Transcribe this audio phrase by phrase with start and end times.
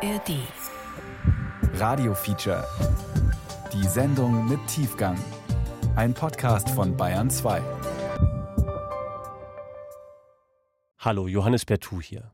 [0.00, 0.36] ARD.
[1.74, 2.64] Radio Feature.
[3.72, 5.18] Die Sendung mit Tiefgang.
[5.96, 7.60] Ein Podcast von Bayern 2.
[10.98, 12.30] Hallo, Johannes Bertou hier.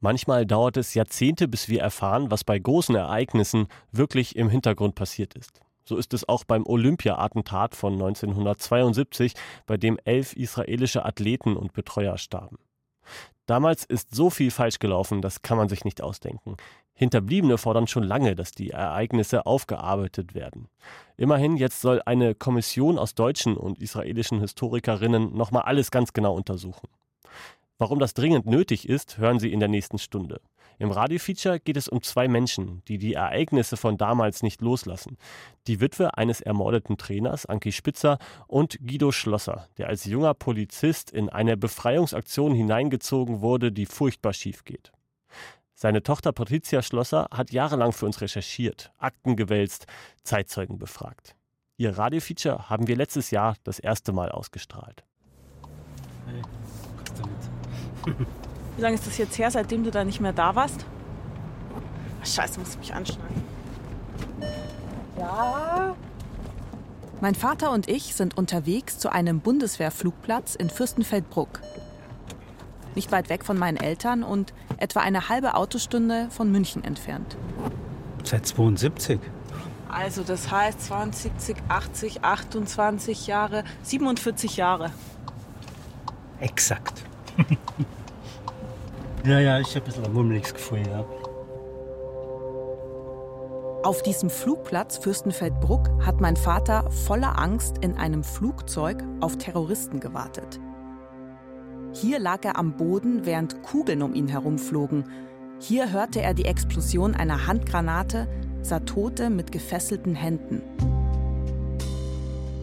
[0.00, 5.34] Manchmal dauert es Jahrzehnte, bis wir erfahren, was bei großen Ereignissen wirklich im Hintergrund passiert
[5.34, 5.60] ist.
[5.84, 9.34] So ist es auch beim Olympia-Attentat von 1972,
[9.66, 12.56] bei dem elf israelische Athleten und Betreuer starben.
[13.46, 16.56] Damals ist so viel falsch gelaufen, das kann man sich nicht ausdenken.
[16.94, 20.68] Hinterbliebene fordern schon lange, dass die Ereignisse aufgearbeitet werden.
[21.16, 26.88] Immerhin, jetzt soll eine Kommission aus deutschen und israelischen Historikerinnen nochmal alles ganz genau untersuchen.
[27.78, 30.40] Warum das dringend nötig ist, hören Sie in der nächsten Stunde.
[30.82, 35.16] Im Radiofeature geht es um zwei Menschen, die die Ereignisse von damals nicht loslassen.
[35.68, 38.18] Die Witwe eines ermordeten Trainers, Anki Spitzer,
[38.48, 44.64] und Guido Schlosser, der als junger Polizist in eine Befreiungsaktion hineingezogen wurde, die furchtbar schief
[44.64, 44.90] geht.
[45.72, 49.86] Seine Tochter Patricia Schlosser hat jahrelang für uns recherchiert, Akten gewälzt,
[50.24, 51.36] Zeitzeugen befragt.
[51.76, 55.04] Ihr Radiofeature haben wir letztes Jahr das erste Mal ausgestrahlt.
[56.26, 56.42] Hey,
[56.96, 58.26] was damit?
[58.76, 60.84] Wie lange ist das jetzt her, seitdem du da nicht mehr da warst?
[62.22, 63.42] Ach, Scheiße, muss ich mich anschneiden.
[65.18, 65.94] Ja.
[67.20, 71.60] Mein Vater und ich sind unterwegs zu einem Bundeswehrflugplatz in Fürstenfeldbruck.
[72.94, 77.36] Nicht weit weg von meinen Eltern und etwa eine halbe Autostunde von München entfernt.
[78.24, 79.20] Seit 72.
[79.88, 81.32] Also das heißt 20,
[81.68, 84.90] 80, 28 Jahre, 47 Jahre.
[86.40, 87.04] Exakt.
[89.24, 91.04] Ja, ja, ich habe ein bisschen ein mummeliges Gefühl, ja.
[93.84, 100.60] Auf diesem Flugplatz Fürstenfeldbruck hat mein Vater voller Angst in einem Flugzeug auf Terroristen gewartet.
[101.92, 105.04] Hier lag er am Boden, während Kugeln um ihn herumflogen.
[105.60, 108.26] Hier hörte er die Explosion einer Handgranate,
[108.62, 110.62] sah Tote mit gefesselten Händen.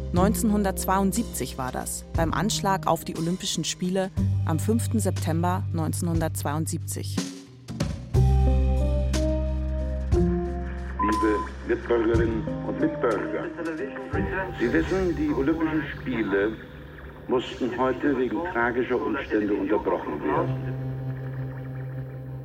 [0.10, 4.10] 1972 war das, beim Anschlag auf die Olympischen Spiele
[4.48, 5.00] am 5.
[5.00, 7.16] September 1972.
[10.12, 11.36] Liebe
[11.68, 13.44] Mitbürgerinnen und Mitbürger,
[14.60, 16.54] Sie wissen, die Olympischen Spiele
[17.28, 20.74] mussten heute wegen tragischer Umstände unterbrochen werden.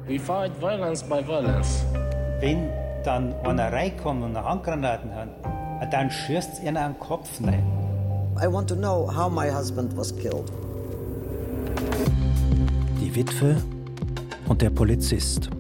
[0.07, 1.83] We fight violence by violence.
[2.41, 2.69] Wenn
[3.05, 5.29] dann einer reinkommt und Handgranaten hat,
[5.87, 7.65] dann schießt ihnen an den Kopf rein.
[8.43, 10.51] I want to know how my husband was killed.
[13.01, 13.57] Die Witwe
[14.49, 15.51] und der Polizist.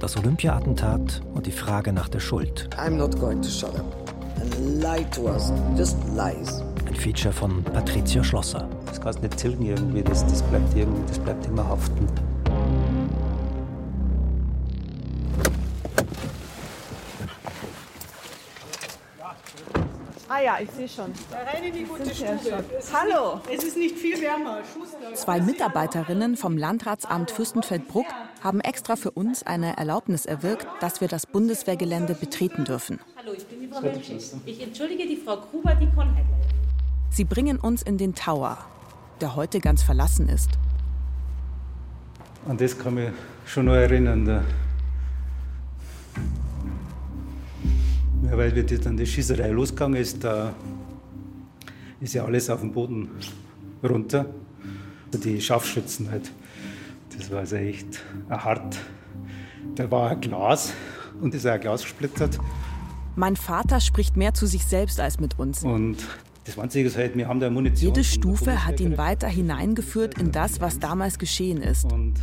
[0.00, 2.68] Das Olympia-Attentat und die Frage nach der Schuld.
[2.76, 3.86] I'm not going to shut up
[4.40, 5.52] and lie to us.
[5.76, 6.62] Just lies.
[6.86, 8.68] Ein Feature von Patricia Schlosser.
[8.86, 12.08] Das kannst du nicht tilgen irgendwie, das, das, bleibt irgendwie, das bleibt immer haften.
[20.36, 21.12] Ah ja, ich sehe schon.
[21.30, 22.64] Da rein in die gute Stube.
[22.92, 23.40] Hallo.
[23.48, 24.62] Nicht, es ist nicht viel wärmer.
[24.64, 25.14] Schuster.
[25.14, 28.06] Zwei Mitarbeiterinnen vom Landratsamt Fürstenfeldbruck
[28.42, 32.98] haben extra für uns eine Erlaubnis erwirkt, dass wir das Bundeswehrgelände betreten dürfen.
[33.16, 34.32] Hallo, ich bin die Frau Menschig.
[34.44, 36.26] Ich entschuldige die Frau Gruber, die kann leider.
[37.10, 38.58] Sie bringen uns in den Tower,
[39.20, 40.50] der heute ganz verlassen ist.
[42.48, 43.10] An das kann mich
[43.46, 44.44] schon noch erinnern.
[48.26, 50.54] Ja, weil die- dann die Schießerei losgegangen ist, da
[52.00, 53.08] ist ja alles auf dem Boden
[53.82, 54.26] runter.
[55.12, 56.30] Die Scharfschützen halt.
[57.16, 58.76] Das war also echt hart.
[59.76, 60.72] Da war ein Glas
[61.20, 62.38] und ist ein Glas gesplittert.
[63.14, 65.62] Mein Vater spricht mehr zu sich selbst als mit uns.
[65.62, 65.98] Und
[66.44, 67.94] das Einzige ist halt, wir haben da Munition.
[67.94, 71.84] Jede Stufe hat ihn Bundeswehr weiter hineingeführt in das, was damals geschehen ist.
[71.92, 72.14] Und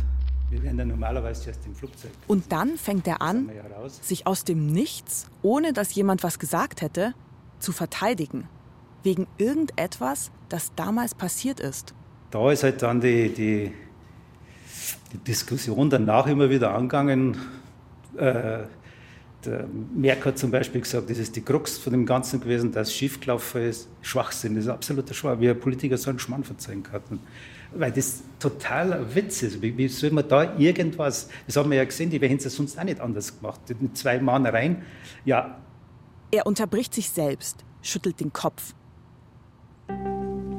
[0.52, 2.10] wir werden dann normalerweise erst im Flugzeug.
[2.26, 6.82] Und dann fängt er an, Ja, sich aus dem Nichts, ohne dass jemand was gesagt
[6.82, 7.14] hätte,
[7.58, 8.46] zu verteidigen.
[9.02, 11.94] Wegen irgendetwas, das damals passiert ist.
[12.30, 13.72] Da ist halt dann die, die,
[15.12, 17.36] die Diskussion danach immer wieder angegangen.
[18.16, 18.64] Äh,
[19.44, 19.66] der
[19.96, 22.94] Merck hat zum Beispiel gesagt, das ist die Krux von dem Ganzen gewesen, dass es
[22.94, 23.88] schiefgelaufen ist.
[24.02, 25.40] Schwachsinn, das ist absoluter Schwachsinn.
[25.40, 27.02] Wie ein Politiker so einen Schmarrn verzeihen kann.
[27.74, 29.62] Weil das total ein Witz ist.
[29.62, 32.50] Wie, wie soll man da irgendwas, das haben wir ja gesehen, die hätten es ja
[32.50, 33.60] sonst auch nicht anders gemacht.
[33.80, 34.82] Mit zwei Mann rein,
[35.24, 35.58] ja,
[36.30, 38.74] Er unterbricht sich selbst, schüttelt den Kopf.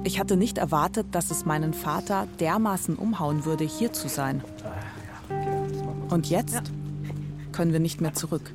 [0.05, 4.43] Ich hatte nicht erwartet, dass es meinen Vater dermaßen umhauen würde, hier zu sein.
[6.09, 6.71] Und jetzt
[7.51, 8.51] können wir nicht mehr zurück.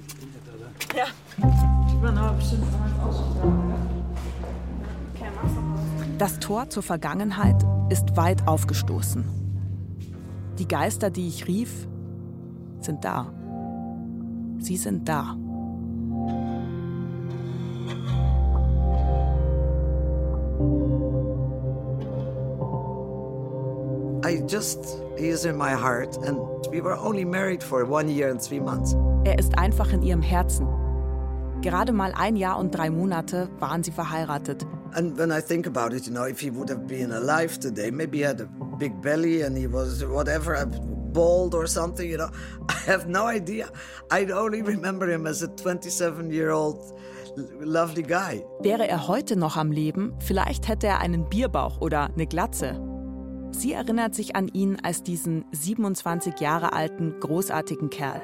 [0.97, 1.07] Ja.
[6.19, 9.25] Das Tor zur Vergangenheit ist weit aufgestoßen.
[10.59, 11.89] Die Geister, die ich rief,
[12.81, 13.33] sind da.
[14.59, 15.37] Sie sind da.
[24.25, 26.39] I just, he is in my heart and
[26.71, 28.95] we were only married for one year and three months.
[29.25, 30.67] Er ist einfach in ihrem Herzen.
[31.63, 34.67] Gerade mal ein Jahr und drei Monate waren sie verheiratet.
[34.95, 37.91] And when I think about it, you know, if he would have been alive today,
[37.91, 38.47] maybe he had a
[38.79, 40.65] big belly and he was whatever,
[41.13, 42.31] bald or something, you know.
[42.69, 43.71] I have no idea.
[44.11, 46.79] I only remember him as a 27 year old
[47.61, 48.45] lovely guy.
[48.61, 52.81] Wäre er heute noch am Leben, vielleicht hätte er einen Bierbauch oder eine Glatze.
[53.53, 58.21] Sie erinnert sich an ihn als diesen 27 Jahre alten, großartigen Kerl.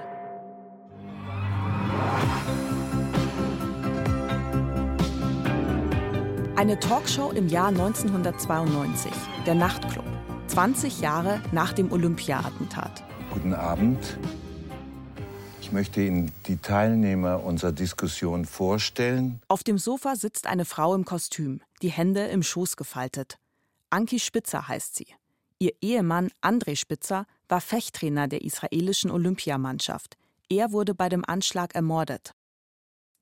[6.64, 9.12] Eine Talkshow im Jahr 1992,
[9.44, 10.06] der Nachtclub,
[10.46, 13.04] 20 Jahre nach dem Olympia-Attentat.
[13.34, 13.98] Guten Abend.
[15.60, 19.42] Ich möchte Ihnen die Teilnehmer unserer Diskussion vorstellen.
[19.48, 23.36] Auf dem Sofa sitzt eine Frau im Kostüm, die Hände im Schoß gefaltet.
[23.90, 25.08] Anki Spitzer heißt sie.
[25.58, 30.16] Ihr Ehemann André Spitzer war Fechttrainer der israelischen Olympiamannschaft.
[30.48, 32.32] Er wurde bei dem Anschlag ermordet.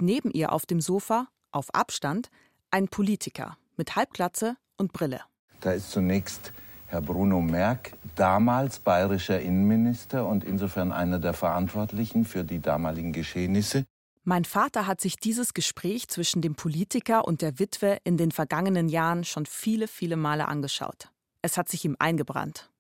[0.01, 2.31] Neben ihr auf dem Sofa, auf Abstand,
[2.73, 5.21] ein Politiker mit Halbglatze und Brille.
[5.61, 6.53] Da ist zunächst
[6.87, 13.87] Herr Bruno Merck, damals bayerischer Innenminister und insofern einer der Verantwortlichen für die damaligen Geschehnisse.
[14.25, 18.89] Mein Vater hat sich dieses Gespräch zwischen dem Politiker und der Witwe in den vergangenen
[18.89, 21.09] Jahren schon viele, viele Male angeschaut.
[21.41, 22.71] Es hat sich ihm eingebrannt.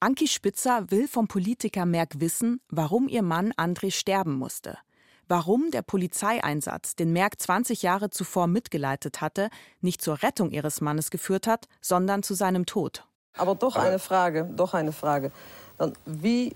[0.00, 4.78] Anki Spitzer will vom Politiker Merck wissen, warum ihr Mann André sterben musste.
[5.30, 9.48] Warum der Polizeieinsatz, den Merck 20 Jahre zuvor mitgeleitet hatte,
[9.80, 13.04] nicht zur Rettung ihres Mannes geführt hat, sondern zu seinem Tod.
[13.36, 15.30] Aber doch eine Frage, doch eine Frage.
[15.78, 16.52] Dann, wie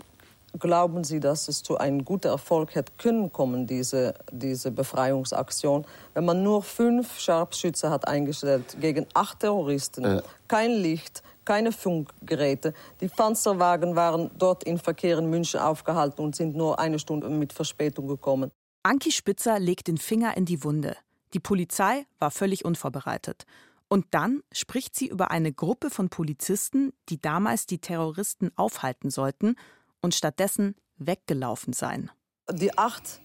[0.59, 6.25] glauben Sie, dass es zu einem guten Erfolg hätte können kommen, diese, diese Befreiungsaktion, wenn
[6.25, 10.23] man nur fünf Scharfschütze hat eingestellt gegen acht Terroristen, äh.
[10.49, 12.75] kein Licht, keine Funkgeräte.
[13.01, 17.53] Die Panzerwagen waren dort in Verkehr in München aufgehalten und sind nur eine Stunde mit
[17.53, 18.51] Verspätung gekommen.
[18.87, 20.95] Anki Spitzer legt den Finger in die Wunde.
[21.33, 23.47] Die Polizei war völlig unvorbereitet.
[23.89, 29.57] Und dann spricht sie über eine Gruppe von Polizisten, die damals die Terroristen aufhalten sollten
[30.03, 32.11] und stattdessen weggelaufen seien.
[32.53, 33.21] Die acht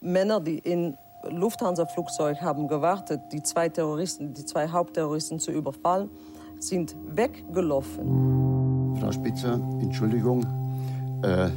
[0.00, 0.96] Männer, die in
[1.28, 6.08] Lufthansa-Flugzeug haben gewartet, die zwei Terroristen, die zwei Hauptterroristen zu überfallen,
[6.60, 8.96] sind weggelaufen.
[9.00, 10.44] Frau Spitzer, Entschuldigung,
[11.24, 11.50] äh,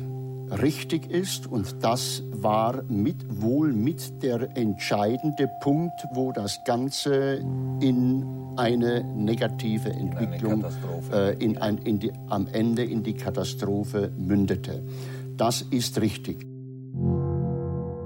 [0.62, 7.44] richtig ist und das war mit, wohl mit der entscheidende Punkt, wo das Ganze
[7.82, 14.12] in eine negative Entwicklung, in äh, in ein, in die, am Ende in die Katastrophe
[14.18, 14.84] mündete.
[15.38, 16.46] Das ist richtig.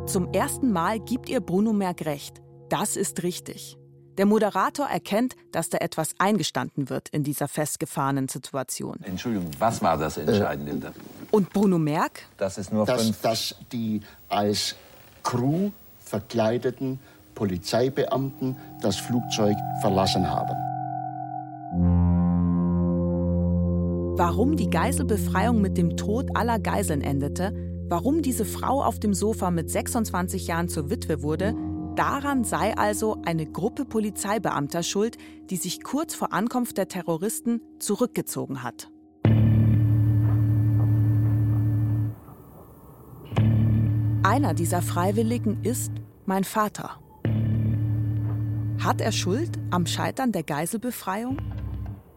[0.06, 2.42] Zum ersten Mal gibt ihr Bruno Merck recht.
[2.70, 3.78] Das ist richtig.
[4.18, 8.98] Der Moderator erkennt, dass da etwas eingestanden wird in dieser festgefahrenen Situation.
[9.04, 10.88] Entschuldigung, was war das Entscheidende?
[10.88, 10.92] Äh,
[11.38, 12.26] Und Bruno Merck?
[12.38, 14.76] Das ist nur dass, dass die als
[15.22, 15.70] Crew
[16.00, 16.98] verkleideten
[17.36, 20.56] Polizeibeamten das Flugzeug verlassen haben.
[24.18, 27.54] Warum die Geiselbefreiung mit dem Tod aller Geiseln endete,
[27.88, 31.54] warum diese Frau auf dem Sofa mit 26 Jahren zur Witwe wurde,
[31.96, 35.18] Daran sei also eine Gruppe Polizeibeamter schuld,
[35.50, 38.92] die sich kurz vor Ankunft der Terroristen zurückgezogen hat.
[44.30, 45.90] Einer dieser Freiwilligen ist
[46.26, 47.00] mein Vater.
[48.78, 51.38] Hat er Schuld am Scheitern der Geiselbefreiung?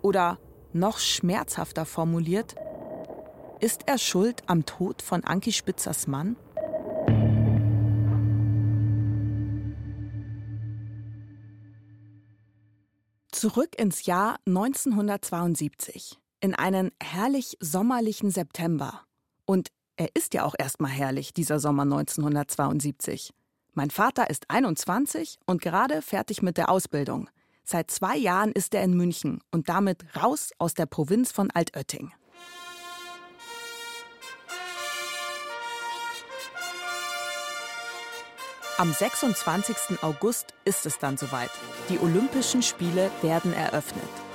[0.03, 0.41] Oder
[0.73, 2.57] noch schmerzhafter formuliert,
[3.61, 6.35] ist er schuld am Tod von Anki Spitzers Mann?
[13.31, 19.03] Zurück ins Jahr 1972, in einen herrlich sommerlichen September.
[19.47, 19.69] Und
[20.01, 23.35] er ist ja auch erstmal herrlich, dieser Sommer 1972.
[23.75, 27.29] Mein Vater ist 21 und gerade fertig mit der Ausbildung.
[27.65, 32.13] Seit zwei Jahren ist er in München und damit raus aus der Provinz von Altötting.
[38.79, 40.03] Am 26.
[40.03, 41.51] August ist es dann soweit.
[41.91, 44.30] Die Olympischen Spiele werden eröffnet.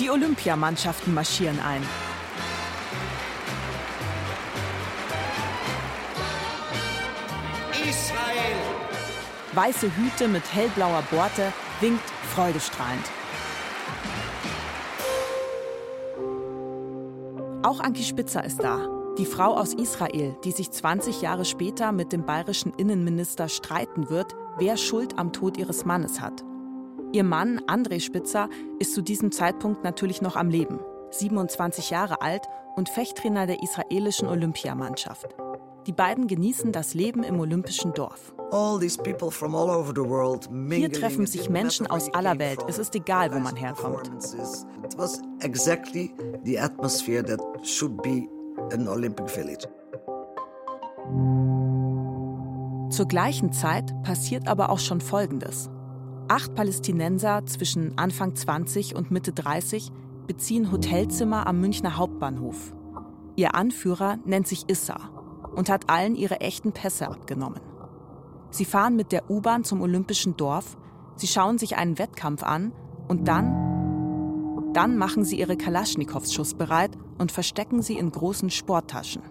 [0.00, 1.82] Die Olympiamannschaften marschieren ein.
[7.86, 8.56] Israel.
[9.52, 11.52] Weiße Hüte mit hellblauer Borte
[11.82, 13.04] winkt freudestrahlend.
[17.62, 18.88] Auch Anki Spitzer ist da,
[19.18, 24.34] die Frau aus Israel, die sich 20 Jahre später mit dem bayerischen Innenminister streiten wird,
[24.56, 26.42] wer Schuld am Tod ihres Mannes hat.
[27.12, 28.48] Ihr Mann, André Spitzer,
[28.78, 30.78] ist zu diesem Zeitpunkt natürlich noch am Leben,
[31.10, 32.42] 27 Jahre alt
[32.76, 35.34] und Fechttrainer der israelischen Olympiamannschaft.
[35.88, 38.32] Die beiden genießen das Leben im olympischen Dorf.
[40.70, 42.60] Hier treffen sich Menschen aus aller Welt.
[42.68, 44.06] Es ist egal, wo man herkommt.
[44.06, 46.14] It was exactly
[46.44, 48.28] the atmosphere that should be
[48.72, 49.66] an Olympic village.
[52.90, 55.70] Zur gleichen Zeit passiert aber auch schon Folgendes.
[56.30, 59.90] Acht Palästinenser zwischen Anfang 20 und Mitte 30
[60.28, 62.72] beziehen Hotelzimmer am Münchner Hauptbahnhof.
[63.34, 65.10] Ihr Anführer nennt sich Issa
[65.56, 67.60] und hat allen ihre echten Pässe abgenommen.
[68.50, 70.76] Sie fahren mit der U-Bahn zum Olympischen Dorf,
[71.16, 72.70] sie schauen sich einen Wettkampf an
[73.08, 79.22] und dann, dann machen sie ihre Kalaschnikows schussbereit und verstecken sie in großen Sporttaschen.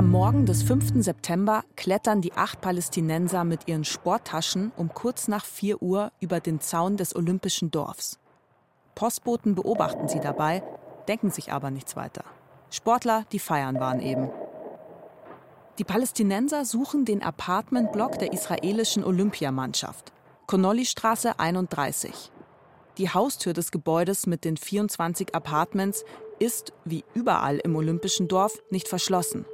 [0.00, 1.04] Am Morgen des 5.
[1.04, 6.58] September klettern die acht Palästinenser mit ihren Sporttaschen um kurz nach 4 Uhr über den
[6.58, 8.18] Zaun des Olympischen Dorfs.
[8.94, 10.62] Postboten beobachten sie dabei,
[11.06, 12.24] denken sich aber nichts weiter.
[12.70, 14.30] Sportler, die feiern waren eben.
[15.78, 20.14] Die Palästinenser suchen den Apartmentblock der israelischen Olympiamannschaft,
[20.46, 22.32] Konolly-Straße 31.
[22.96, 26.06] Die Haustür des Gebäudes mit den 24 Apartments
[26.38, 29.44] ist, wie überall im Olympischen Dorf, nicht verschlossen.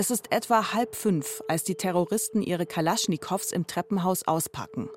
[0.00, 4.88] Es ist etwa halb fünf, als die Terroristen ihre Kalaschnikows im Treppenhaus auspacken.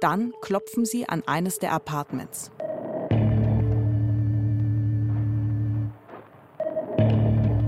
[0.00, 2.50] Dann klopfen sie an eines der Apartments.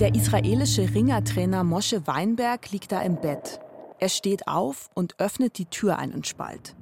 [0.01, 3.61] Der israelische Ringertrainer Mosche Weinberg liegt da im Bett.
[4.01, 6.75] Er steht auf und öffnet die Tür einen Spalt.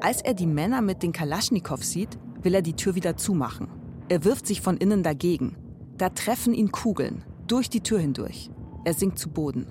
[0.00, 3.66] Als er die Männer mit den Kalaschnikows sieht, will er die Tür wieder zumachen.
[4.08, 5.56] Er wirft sich von innen dagegen.
[5.98, 8.48] Da treffen ihn Kugeln, durch die Tür hindurch.
[8.84, 9.66] Er sinkt zu Boden.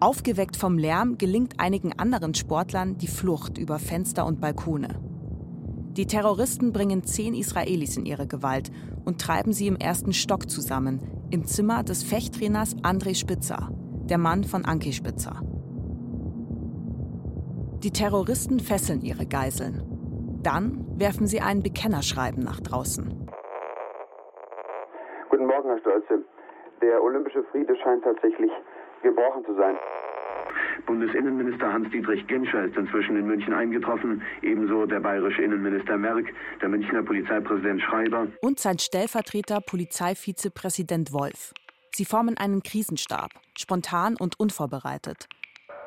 [0.00, 5.00] Aufgeweckt vom Lärm gelingt einigen anderen Sportlern die Flucht über Fenster und Balkone.
[5.96, 8.70] Die Terroristen bringen zehn Israelis in ihre Gewalt
[9.04, 13.70] und treiben sie im ersten Stock zusammen, im Zimmer des Fechttrainers André Spitzer,
[14.04, 15.42] der Mann von Anki Spitzer.
[17.82, 19.82] Die Terroristen fesseln ihre Geiseln.
[20.42, 23.28] Dann werfen sie ein Bekennerschreiben nach draußen.
[25.30, 26.24] Guten Morgen, Herr Stolze.
[26.80, 28.50] Der olympische Friede scheint tatsächlich
[29.02, 29.76] gebrochen zu sein.
[30.86, 36.26] Bundesinnenminister Hans-Dietrich Genscher ist inzwischen in München eingetroffen, ebenso der bayerische Innenminister Merck,
[36.62, 41.52] der Münchner Polizeipräsident Schreiber und sein Stellvertreter Polizeivizepräsident Wolf.
[41.94, 45.28] Sie formen einen Krisenstab, spontan und unvorbereitet.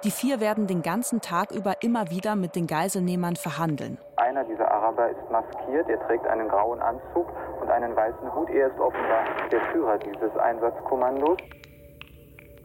[0.03, 4.00] Die vier werden den ganzen Tag über immer wieder mit den Geiselnehmern verhandeln.
[4.15, 7.27] Einer dieser Araber ist maskiert, er trägt einen grauen Anzug
[7.62, 8.50] und einen weißen Hut.
[8.50, 11.38] Er ist offenbar der Führer dieses Einsatzkommandos.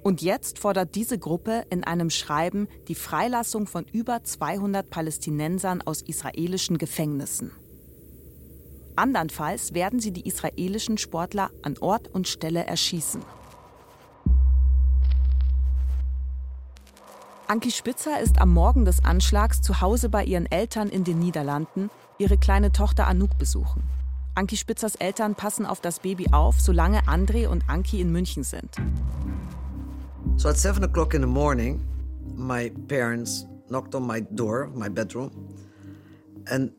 [0.02, 6.00] Und jetzt fordert diese Gruppe in einem Schreiben die Freilassung von über 200 Palästinensern aus
[6.00, 7.50] israelischen Gefängnissen.
[8.94, 13.22] Andernfalls werden sie die israelischen Sportler an Ort und Stelle erschießen.
[17.48, 21.90] Anki Spitzer ist am Morgen des Anschlags zu Hause bei ihren Eltern in den Niederlanden,
[22.18, 23.84] ihre kleine Tochter Anouk besuchen.
[24.34, 28.74] Anki Spitzers Eltern passen auf das Baby auf, solange André und Anki in München sind.
[30.36, 31.80] So at seven o'clock in the morning,
[32.34, 35.30] my parents knocked on my door, my bedroom,
[36.50, 36.72] and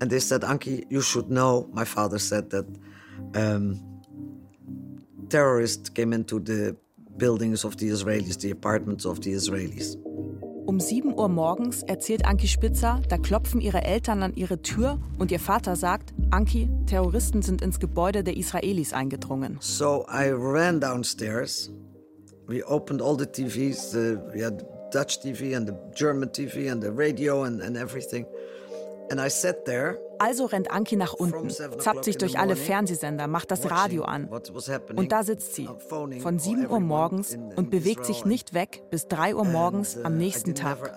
[0.00, 2.66] and they said, "Anki, you should know." My father said that
[3.36, 3.78] um,
[5.28, 6.76] terrorists came into the
[7.18, 9.96] buildings of the Israelis, the apartments of the Israelis.
[10.66, 15.32] Um 7 Uhr morgens erzählt Anki Spitzer, da klopfen ihre Eltern an ihre Tür und
[15.32, 19.56] ihr Vater sagt, Anki, Terroristen sind ins Gebäude der Israelis eingedrungen.
[19.60, 21.70] So I ran downstairs.
[22.46, 23.92] We opened all the TVs.
[23.92, 28.26] The, we had Dutch TV and the German TV and the radio and, and everything.
[29.10, 33.50] And I sat there also rennt Anki nach unten, zappt sich durch alle Fernsehsender, macht
[33.50, 34.28] das Radio an.
[34.96, 39.34] Und da sitzt sie, von 7 Uhr morgens und bewegt sich nicht weg bis 3
[39.34, 40.96] Uhr morgens am uh, nächsten Tag.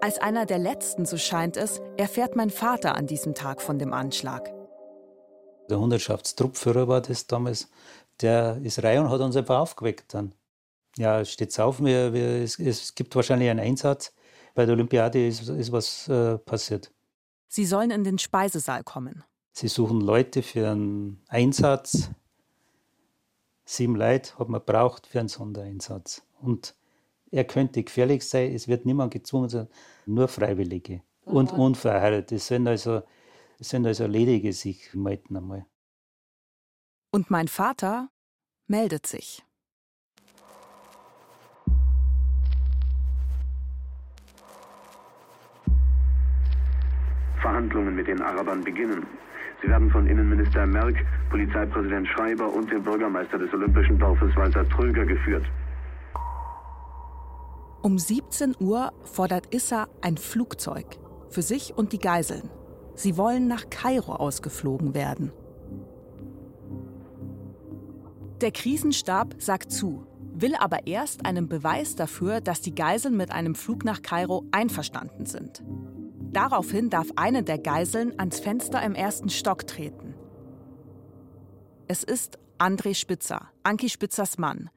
[0.00, 3.94] Als einer der letzten, so scheint es, erfährt mein Vater an diesem Tag von dem
[3.94, 4.52] Anschlag.
[5.70, 7.70] Der Hundertschaftstruppführer war das damals.
[8.20, 10.34] Der ist rein und hat uns einfach aufgeweckt dann.
[10.96, 11.82] Ja, steht's auf.
[11.82, 14.14] Wir, wir, es, es, gibt wahrscheinlich einen Einsatz.
[14.54, 16.92] Bei der Olympiade ist, ist was äh, passiert.
[17.48, 19.24] Sie sollen in den Speisesaal kommen.
[19.52, 22.10] Sie suchen Leute für einen Einsatz.
[23.64, 26.22] Sieben Leute hat man braucht für einen Sondereinsatz.
[26.40, 26.76] Und
[27.30, 29.72] er könnte gefährlich sein, es wird niemand gezwungen, sondern
[30.06, 32.36] nur Freiwillige und Unverheiratete.
[32.36, 33.02] Es sind also,
[33.58, 35.66] es sind also Ledige sich melden einmal.
[37.10, 38.08] Und mein Vater
[38.66, 39.44] meldet sich.
[47.44, 49.06] Verhandlungen mit den Arabern beginnen.
[49.60, 50.96] Sie werden von Innenminister Merck,
[51.28, 55.44] Polizeipräsident Schreiber und dem Bürgermeister des Olympischen Dorfes Walter Tröger geführt.
[57.82, 60.86] Um 17 Uhr fordert Issa ein Flugzeug
[61.28, 62.48] für sich und die Geiseln.
[62.94, 65.30] Sie wollen nach Kairo ausgeflogen werden.
[68.40, 73.54] Der Krisenstab sagt zu, will aber erst einen Beweis dafür, dass die Geiseln mit einem
[73.54, 75.62] Flug nach Kairo einverstanden sind.
[76.34, 80.14] Daraufhin darf eine der Geiseln ans Fenster im ersten Stock treten.
[81.86, 84.68] Es ist André Spitzer, Anki Spitzers Mann.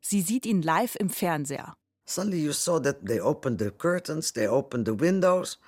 [0.00, 1.74] Sie sieht ihn live im Fernseher.
[2.06, 5.60] Suddenly you saw that they opened the curtains, they opened the windows,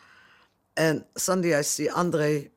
[0.77, 2.51] and suddenly I see André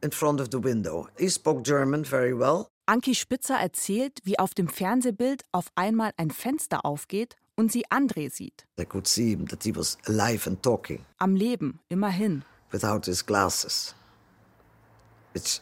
[0.00, 1.08] in front of the window.
[1.18, 2.68] He spoke German very well.
[2.86, 8.30] Anki Spitzer erzählt, wie auf dem Fernsehbild auf einmal ein Fenster aufgeht und sie André
[8.30, 8.64] sieht.
[8.78, 12.42] I could see him that he was alive and talking Am Leben, immerhin.
[12.72, 13.94] without his glasses.
[15.34, 15.60] Which,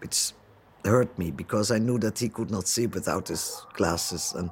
[0.00, 0.32] which
[0.84, 4.32] hurt me because I knew that he could not see without his glasses.
[4.34, 4.50] And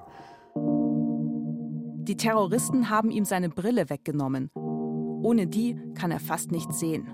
[2.04, 4.50] Die Terroristen haben ihm seine Brille weggenommen.
[4.54, 7.08] Ohne die kann er fast nichts sehen.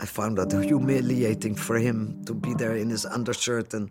[0.00, 3.90] I found that humiliating for him to be there in his undershirt and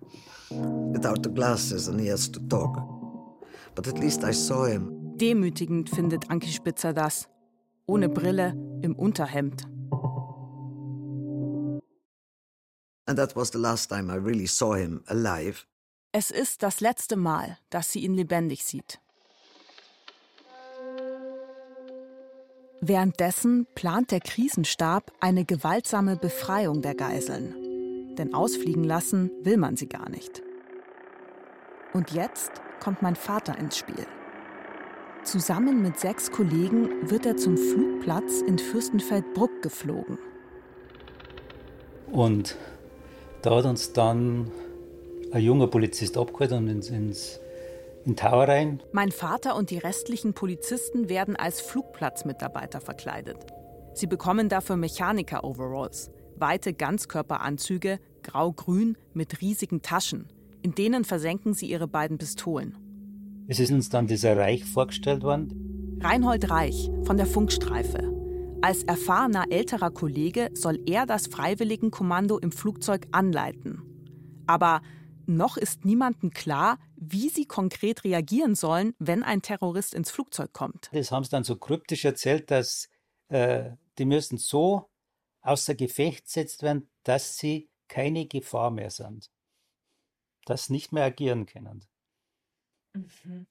[0.94, 2.78] without the glasses and he has to talk.
[3.76, 5.18] But at least I saw him.
[5.18, 7.28] Demütigend findet Anki Spitzer das.
[7.86, 9.68] Ohne Brille, im Unterhemd.
[13.06, 15.66] And that was the last time I really saw him alive.
[16.12, 19.00] Es ist das letzte Mal, dass sie ihn lebendig sieht.
[22.82, 28.16] Währenddessen plant der Krisenstab eine gewaltsame Befreiung der Geiseln.
[28.18, 30.42] Denn ausfliegen lassen will man sie gar nicht.
[31.94, 34.06] Und jetzt kommt mein Vater ins Spiel.
[35.24, 40.18] Zusammen mit sechs Kollegen wird er zum Flugplatz in Fürstenfeldbruck geflogen.
[42.12, 42.58] Und
[43.42, 44.52] da hat uns dann
[45.32, 47.40] ein junger Polizist abgeholt und ins, ins
[48.04, 48.82] in Tower rein.
[48.92, 53.38] Mein Vater und die restlichen Polizisten werden als Flugplatzmitarbeiter verkleidet.
[53.94, 60.28] Sie bekommen dafür Mechaniker-Overalls, weite Ganzkörperanzüge, grau-grün mit riesigen Taschen.
[60.62, 62.78] In denen versenken sie ihre beiden Pistolen.
[63.48, 66.00] Es ist uns dann dieser Reich vorgestellt worden.
[66.02, 68.12] Reinhold Reich von der Funkstreife.
[68.62, 73.82] Als erfahrener älterer Kollege soll er das Freiwilligenkommando im Flugzeug anleiten.
[74.46, 74.82] Aber
[75.26, 80.90] noch ist niemandem klar, wie sie konkret reagieren sollen, wenn ein Terrorist ins Flugzeug kommt.
[80.94, 82.90] Das haben sie dann so kryptisch erzählt, dass
[83.30, 84.90] äh, die müssen so
[85.42, 89.32] außer Gefecht gesetzt werden, dass sie keine Gefahr mehr sind.
[90.48, 91.86] Sie nicht mehr agieren können.
[92.94, 93.48] Mhm.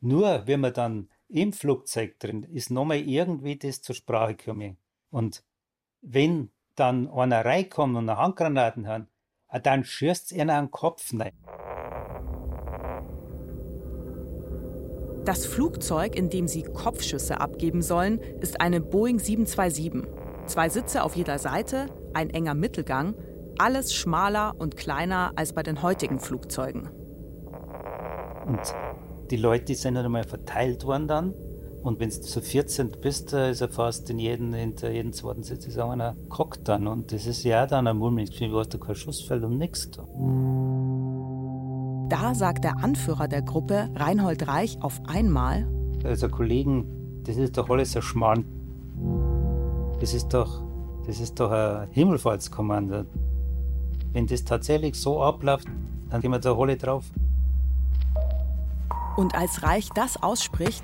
[0.00, 4.78] Nur wenn man dann im Flugzeug drin ist, nochmal irgendwie das zur Sprache gekommen.
[5.10, 5.42] Und
[6.00, 9.08] wenn dann einer reinkommt und eine Handgranaten hat,
[9.48, 11.32] ah, dann schießt es an den Kopf rein.
[15.24, 20.04] Das Flugzeug, in dem sie Kopfschüsse abgeben sollen, ist eine Boeing 727.
[20.46, 23.16] Zwei Sitze auf jeder Seite, ein enger Mittelgang,
[23.58, 26.88] alles schmaler und kleiner als bei den heutigen Flugzeugen.
[28.46, 28.60] Und
[29.30, 31.34] die Leute die sind dann einmal verteilt worden dann.
[31.82, 35.44] Und wenn du zu 14 bist, da ist er fast in jeden, hinter jedem zweiten
[35.44, 36.88] Sitz ist auch einer gehockt dann.
[36.88, 39.90] Und das ist ja dann ein mulmiges Gefühl, du hast da kein Schussfeld und nichts.
[39.92, 40.02] Da.
[42.08, 45.68] Da sagt der Anführer der Gruppe, Reinhold Reich, auf einmal:
[46.04, 48.44] Also Kollegen, das ist doch alles ein Schmarrn.
[50.00, 50.64] Das ist doch,
[51.06, 53.04] das ist doch ein Himmelfahrtskommando.
[54.16, 55.68] Wenn das tatsächlich so abläuft,
[56.08, 57.04] dann gehen wir da alle drauf.
[59.14, 60.82] Und als Reich das ausspricht,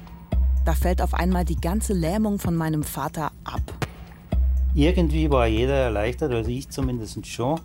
[0.67, 3.63] da fällt auf einmal die ganze Lähmung von meinem Vater ab.
[4.75, 7.59] Irgendwie war jeder erleichtert, also ich zumindest schon.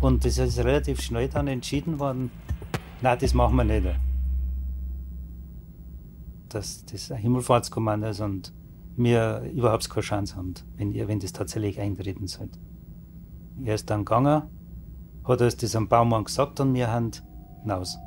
[0.00, 2.30] Und das ist relativ schnell dann entschieden worden,
[3.02, 3.94] nein, das machen wir nicht.
[6.48, 8.54] Dass das ein Himmelfahrtskommando ist und
[8.96, 12.58] wir überhaupt keine Chance haben, wenn, ihr, wenn das tatsächlich eintreten sollte.
[13.62, 14.42] Er ist dann gegangen,
[15.24, 17.12] hat das am Baumann gesagt und wir haben
[17.62, 17.98] hinaus.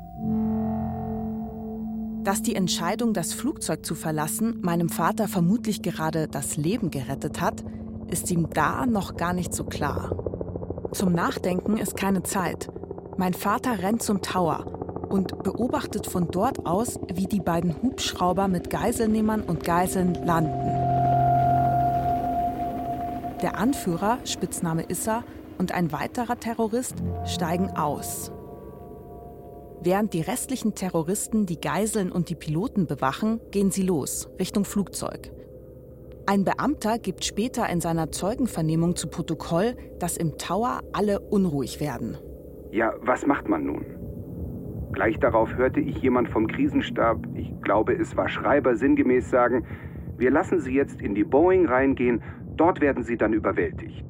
[2.24, 7.64] Dass die Entscheidung, das Flugzeug zu verlassen, meinem Vater vermutlich gerade das Leben gerettet hat,
[8.08, 10.14] ist ihm da noch gar nicht so klar.
[10.92, 12.68] Zum Nachdenken ist keine Zeit.
[13.16, 14.66] Mein Vater rennt zum Tower
[15.08, 20.52] und beobachtet von dort aus, wie die beiden Hubschrauber mit Geiselnehmern und Geiseln landen.
[23.42, 25.22] Der Anführer, Spitzname Issa,
[25.58, 28.32] und ein weiterer Terrorist steigen aus.
[29.80, 35.30] Während die restlichen Terroristen die Geiseln und die Piloten bewachen, gehen sie los, Richtung Flugzeug.
[36.26, 42.18] Ein Beamter gibt später in seiner Zeugenvernehmung zu Protokoll, dass im Tower alle unruhig werden.
[42.70, 43.86] Ja, was macht man nun?
[44.92, 49.64] Gleich darauf hörte ich jemand vom Krisenstab, ich glaube es war Schreiber, sinngemäß sagen,
[50.16, 52.20] wir lassen Sie jetzt in die Boeing reingehen,
[52.56, 54.04] dort werden Sie dann überwältigt.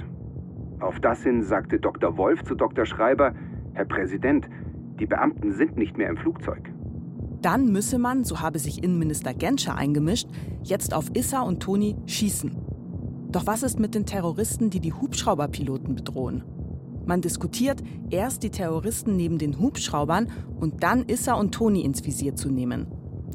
[0.81, 2.17] Auf das hin sagte Dr.
[2.17, 2.87] Wolf zu Dr.
[2.87, 3.35] Schreiber,
[3.73, 4.49] Herr Präsident,
[5.01, 6.73] die Beamten sind nicht mehr im Flugzeug.
[7.43, 10.29] Dann müsse man, so habe sich Innenminister Genscher eingemischt,
[10.63, 12.57] jetzt auf Issa und Toni schießen.
[13.31, 16.45] Doch was ist mit den Terroristen, die die Hubschrauberpiloten bedrohen?
[17.07, 22.35] Man diskutiert, erst die Terroristen neben den Hubschraubern und dann Issa und Toni ins Visier
[22.35, 22.87] zu nehmen.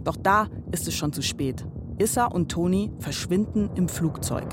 [0.03, 1.65] Doch da ist es schon zu spät.
[1.97, 4.47] Issa und Toni verschwinden im Flugzeug.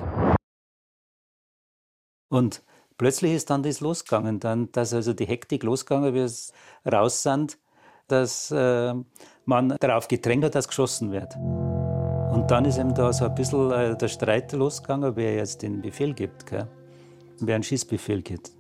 [2.31, 2.63] Und
[3.01, 6.53] plötzlich ist dann das losgegangen, dann, dass also die Hektik losgegangen, wie es
[6.85, 7.57] raus sind,
[8.09, 8.93] dass äh,
[9.47, 11.35] man darauf gedrängt hat, dass geschossen wird.
[11.35, 15.81] Und dann ist eben da so ein bisschen äh, der Streit losgegangen, wer jetzt den
[15.81, 16.69] Befehl gibt, gell?
[17.39, 18.51] wer einen Schießbefehl gibt.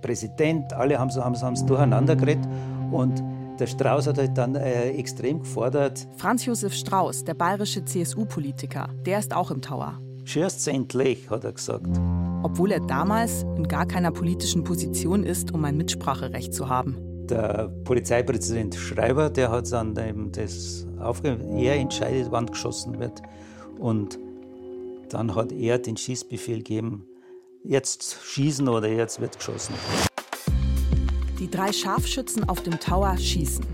[0.00, 2.48] Präsident, alle haben es haben durcheinander geredet
[2.90, 3.22] und
[3.60, 6.08] der Strauß hat halt dann äh, extrem gefordert.
[6.16, 10.00] Franz Josef Strauß, der bayerische CSU-Politiker, der ist auch im Tower.
[10.24, 12.00] Schießt endlich, hat er gesagt.
[12.42, 16.96] Obwohl er damals in gar keiner politischen Position ist, um ein Mitspracherecht zu haben.
[17.28, 21.56] Der Polizeipräsident Schreiber, der hat dann eben das aufgegeben.
[21.56, 23.22] Er entscheidet, wann geschossen wird.
[23.78, 24.18] Und
[25.08, 27.06] dann hat er den Schießbefehl gegeben,
[27.62, 29.74] jetzt schießen oder jetzt wird geschossen.
[31.38, 33.64] Die drei Scharfschützen auf dem Tower schießen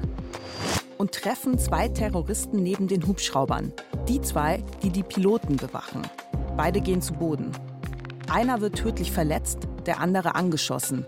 [0.98, 3.72] und treffen zwei Terroristen neben den Hubschraubern.
[4.08, 6.02] Die zwei, die die Piloten bewachen.
[6.56, 7.52] Beide gehen zu Boden.
[8.30, 11.06] Einer wird tödlich verletzt, der andere angeschossen.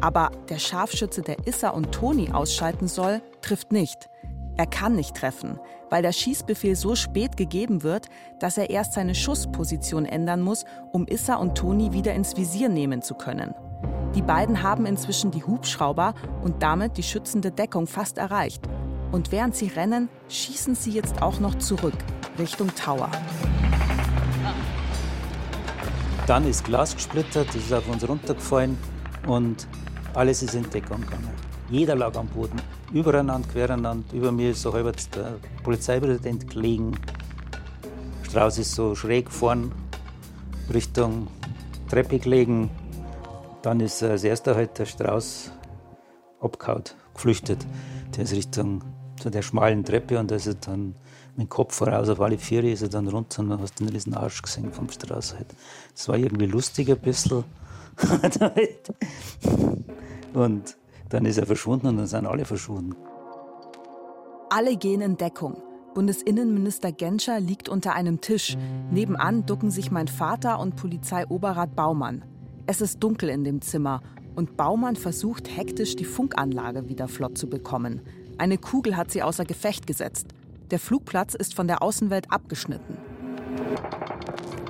[0.00, 4.08] Aber der Scharfschütze, der Issa und Toni ausschalten soll, trifft nicht.
[4.56, 8.06] Er kann nicht treffen, weil der Schießbefehl so spät gegeben wird,
[8.40, 13.02] dass er erst seine Schussposition ändern muss, um Issa und Toni wieder ins Visier nehmen
[13.02, 13.54] zu können.
[14.16, 18.62] Die beiden haben inzwischen die Hubschrauber und damit die schützende Deckung fast erreicht.
[19.12, 21.94] Und während sie rennen, schießen sie jetzt auch noch zurück,
[22.38, 23.10] Richtung Tower.
[26.28, 28.76] Dann ist Glas gesplittert, das ist auf uns runtergefallen
[29.26, 29.66] und
[30.12, 31.30] alles ist in Deckung gegangen.
[31.70, 32.60] Jeder lag am Boden,
[32.92, 34.14] übereinander, quereinander.
[34.14, 36.92] Über mir ist so halb der Polizeipräsident gelegen.
[38.24, 39.72] Strauß ist so schräg vorn
[40.70, 41.28] Richtung
[41.88, 42.68] Treppe gelegen.
[43.62, 45.50] Dann ist als erster halt der Strauß
[46.40, 47.66] abgehauen, geflüchtet.
[48.14, 48.84] Der ist Richtung
[49.18, 50.94] zu der schmalen Treppe und da ist er dann
[51.38, 53.94] mit Kopf voraus auf alle Viere ist er dann runter und dann hast du den
[53.94, 55.36] riesen Arsch gesehen vom Straße.
[55.36, 55.54] Halt.
[55.94, 57.44] Das war irgendwie lustig ein bisschen.
[60.34, 60.76] und
[61.08, 62.96] dann ist er verschwunden und dann sind alle verschwunden.
[64.50, 65.62] Alle gehen in Deckung.
[65.94, 68.56] Bundesinnenminister Genscher liegt unter einem Tisch.
[68.90, 72.24] Nebenan ducken sich mein Vater und Polizeioberrat Baumann.
[72.66, 74.02] Es ist dunkel in dem Zimmer
[74.34, 78.00] und Baumann versucht hektisch, die Funkanlage wieder flott zu bekommen.
[78.38, 80.28] Eine Kugel hat sie außer Gefecht gesetzt.
[80.70, 82.98] Der Flugplatz ist von der Außenwelt abgeschnitten.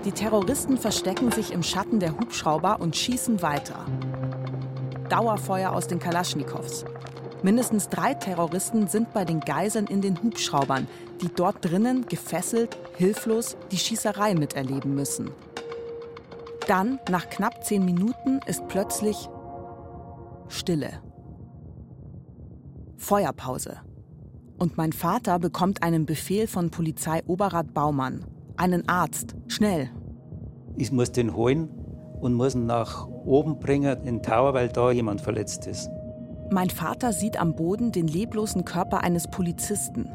[0.04, 3.84] Die Terroristen verstecken sich im Schatten der Hubschrauber und schießen weiter.
[5.08, 6.84] Dauerfeuer aus den Kalaschnikows.
[7.42, 10.86] Mindestens drei Terroristen sind bei den Geiseln in den Hubschraubern,
[11.20, 15.32] die dort drinnen gefesselt, hilflos die Schießerei miterleben müssen.
[16.68, 19.28] Dann, nach knapp zehn Minuten, ist plötzlich
[20.48, 21.02] Stille.
[22.96, 23.80] Feuerpause.
[24.58, 28.24] Und mein Vater bekommt einen Befehl von Polizeioberrat Baumann.
[28.56, 29.36] Einen Arzt.
[29.46, 29.88] Schnell.
[30.76, 31.68] Ich muss den holen
[32.20, 35.88] und muss ihn nach oben bringen in den Tower, weil da jemand verletzt ist.
[36.50, 40.08] Mein Vater sieht am Boden den leblosen Körper eines Polizisten.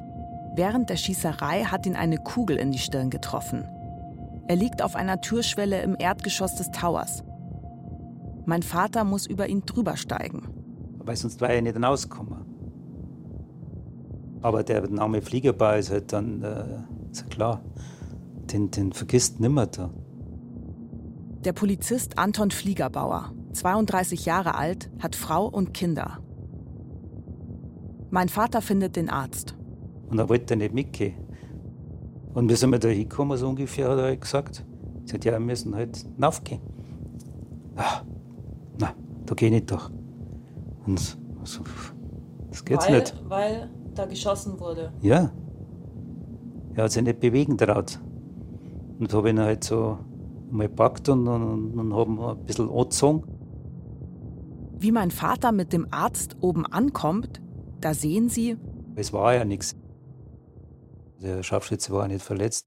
[0.56, 3.66] Während der Schießerei hat ihn eine Kugel in die Stirn getroffen.
[4.48, 7.24] Er liegt auf einer Türschwelle im Erdgeschoss des Towers.
[8.46, 10.50] Mein Vater muss über ihn drüber steigen.
[11.00, 12.53] Weil sonst war er nicht hinausgekommen.
[14.44, 16.66] Aber der Name Fliegerball ist halt dann, äh,
[17.12, 17.62] ist ja klar,
[18.52, 19.90] den, den vergisst nimmer da.
[21.46, 26.20] Der Polizist Anton Fliegerbauer, 32 Jahre alt, hat Frau und Kinder.
[28.12, 29.56] Mein Vater findet den Arzt.
[30.10, 31.16] Und er wollte nicht mitgehen.
[32.34, 34.66] Und wie sind wir da hingekommen, so ungefähr, hat er halt gesagt.
[35.04, 36.62] Er sagt, ja, wir müssen halt raufgehen.
[37.76, 38.02] Ah,
[38.80, 38.94] na,
[39.26, 39.90] da gehe ich nicht durch.
[40.86, 41.62] Und Also,
[42.50, 43.16] das geht's weil, nicht.
[43.28, 44.92] Weil da geschossen wurde.
[45.02, 45.32] Ja.
[46.76, 48.00] Er hat sich nicht bewegen traut.
[49.00, 50.00] Und habe ihn halt so
[50.50, 53.24] mal gepackt und, und, und habe ihn ein bisschen angezogen.
[54.78, 57.42] Wie mein Vater mit dem Arzt oben ankommt,
[57.80, 58.58] da sehen sie,
[58.96, 59.76] Es war ja nichts.
[61.22, 62.66] Der Scharfschütze war nicht verletzt.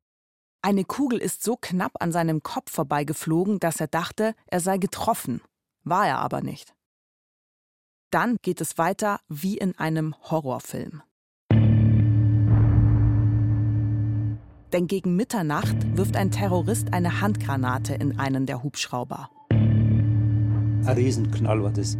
[0.62, 5.40] eine Kugel ist so knapp an seinem Kopf vorbeigeflogen, dass er dachte, er sei getroffen.
[5.84, 6.74] War er aber nicht.
[8.10, 11.02] Dann geht es weiter wie in einem Horrorfilm.
[14.72, 19.30] Denn gegen Mitternacht wirft ein Terrorist eine Handgranate in einen der Hubschrauber.
[19.50, 21.96] Ein Riesenknall war das.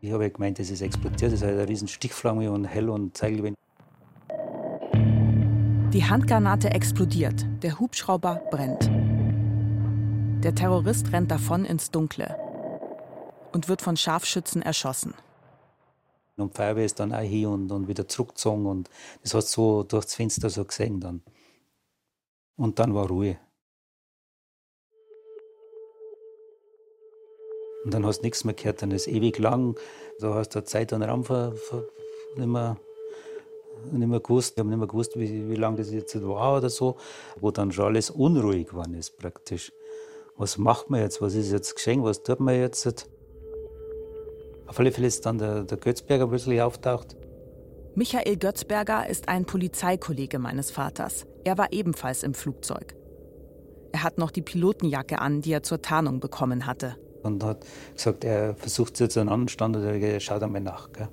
[0.00, 1.32] Ich habe gemeint, das ist explodiert.
[1.32, 3.56] Das ist eine riesen Stichflamme und hell und Zeigelwind.
[5.92, 8.90] Die Handgranate explodiert, der Hubschrauber brennt.
[10.44, 12.36] Der Terrorist rennt davon ins Dunkle
[13.52, 15.14] und wird von Scharfschützen erschossen.
[16.36, 18.66] Und Feuerwehr ist dann auch hier und, und wieder zurückgezogen.
[18.66, 18.90] Und
[19.22, 21.22] das hast du so durchs Fenster so gesehen dann.
[22.56, 23.38] Und dann war Ruhe.
[27.84, 29.78] Und dann hast du nichts mehr gehört, dann ist ewig lang.
[30.18, 31.84] Da hast du Zeit und Raum ver, ver,
[32.36, 32.76] nicht, mehr,
[33.92, 34.54] nicht mehr gewusst.
[34.54, 36.96] Ich habe nicht mehr gewusst, wie, wie lange das jetzt war oder so.
[37.38, 39.72] Wo dann schon alles unruhig geworden ist praktisch.
[40.36, 41.22] Was macht man jetzt?
[41.22, 42.02] Was ist jetzt geschehen?
[42.02, 43.08] Was tut man jetzt?
[44.66, 47.16] Auf alle Fälle ist dann der, der Götzberger plötzlich auftaucht.
[47.94, 51.24] Michael Götzberger ist ein Polizeikollege meines Vaters.
[51.46, 52.96] Er war ebenfalls im Flugzeug.
[53.92, 56.96] Er hat noch die Pilotenjacke an, die er zur Tarnung bekommen hatte.
[57.22, 60.90] Und hat gesagt, er versucht jetzt einen anderen Standort, er schaut einmal nach.
[60.90, 61.08] Gell?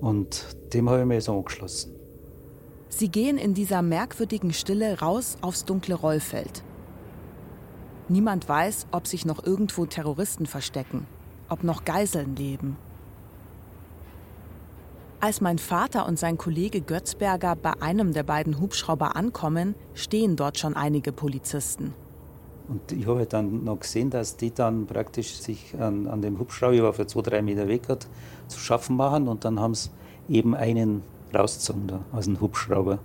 [0.00, 1.94] Und dem habe ich mir so angeschlossen.
[2.88, 6.64] Sie gehen in dieser merkwürdigen Stille raus aufs dunkle Rollfeld.
[8.08, 11.06] Niemand weiß, ob sich noch irgendwo Terroristen verstecken,
[11.50, 12.78] ob noch Geiseln leben.
[15.24, 20.58] Als mein Vater und sein Kollege Götzberger bei einem der beiden Hubschrauber ankommen, stehen dort
[20.58, 21.94] schon einige Polizisten.
[22.68, 26.74] Und ich habe dann noch gesehen, dass die dann praktisch sich an, an dem Hubschrauber,
[26.74, 28.06] ich war für zwei, drei Meter weg, hat,
[28.48, 29.26] zu schaffen machen.
[29.26, 29.88] Und dann haben sie
[30.28, 31.02] eben einen
[31.34, 32.98] rausgezogen da, aus dem Hubschrauber.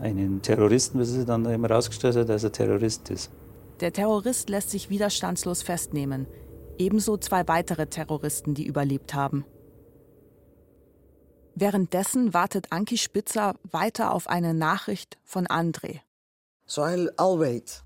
[0.00, 3.32] Einen Terroristen, wie sie dann immer rausgestellt hat, dass er Terrorist ist.
[3.80, 6.28] Der Terrorist lässt sich widerstandslos festnehmen.
[6.78, 9.44] Ebenso zwei weitere Terroristen, die überlebt haben.
[11.58, 16.00] Währenddessen wartet Anki Spitzer weiter auf eine Nachricht von André.
[16.66, 17.82] So I'll, I'll wait.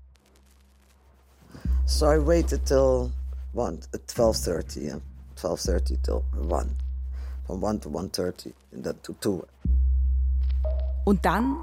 [1.85, 3.11] So I waited till
[3.53, 4.99] one, twelve thirty, yeah,
[5.37, 6.75] twelve thirty till one,
[7.47, 9.45] from one to one thirty, and then to two.
[11.05, 11.55] Und dann,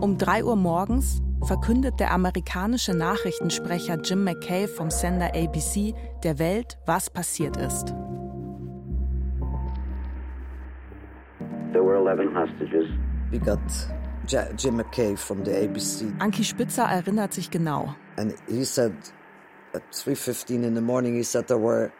[0.00, 6.78] um 3 Uhr morgens, verkündet der amerikanische Nachrichtensprecher Jim McKay vom Sender ABC der Welt,
[6.86, 7.92] was passiert ist.
[11.76, 12.88] There were 11 hostages.
[13.30, 13.60] We got
[14.26, 17.94] J- Jim McKay from the ABC, Anki Spitzer erinnert sich genau.
[18.16, 18.94] and he said
[19.74, 21.92] at 3:15 in the morning, he said there were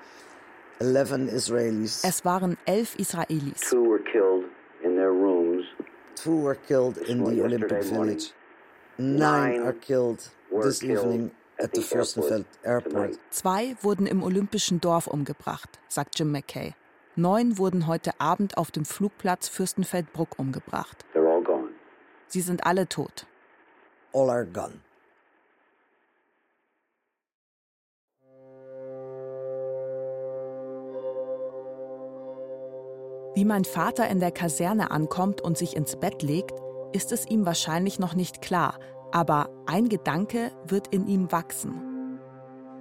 [0.80, 2.06] 11 Israelis.
[2.06, 3.60] Es waren elf Israelis.
[3.68, 4.44] Two were killed
[4.82, 5.66] in their rooms.
[6.14, 7.84] Two were killed in the Olympic.
[7.84, 8.32] Village.
[8.96, 10.30] Nine Nine are killed
[10.62, 13.18] this killed evening at the Fürstenfeld airport airport.
[13.30, 16.72] Zwei wurden im Olympischen Dorf umgebracht, sagt Jim McKay.
[17.18, 21.06] Neun wurden heute Abend auf dem Flugplatz Fürstenfeldbruck umgebracht.
[21.14, 21.70] They're all gone.
[22.26, 23.26] Sie sind alle tot.
[24.12, 24.80] All are gone.
[33.34, 36.52] Wie mein Vater in der Kaserne ankommt und sich ins Bett legt,
[36.92, 38.78] ist es ihm wahrscheinlich noch nicht klar,
[39.10, 42.18] aber ein Gedanke wird in ihm wachsen.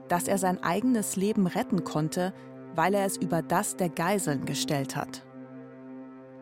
[0.09, 2.33] Dass er sein eigenes Leben retten konnte,
[2.75, 5.25] weil er es über das der Geiseln gestellt hat.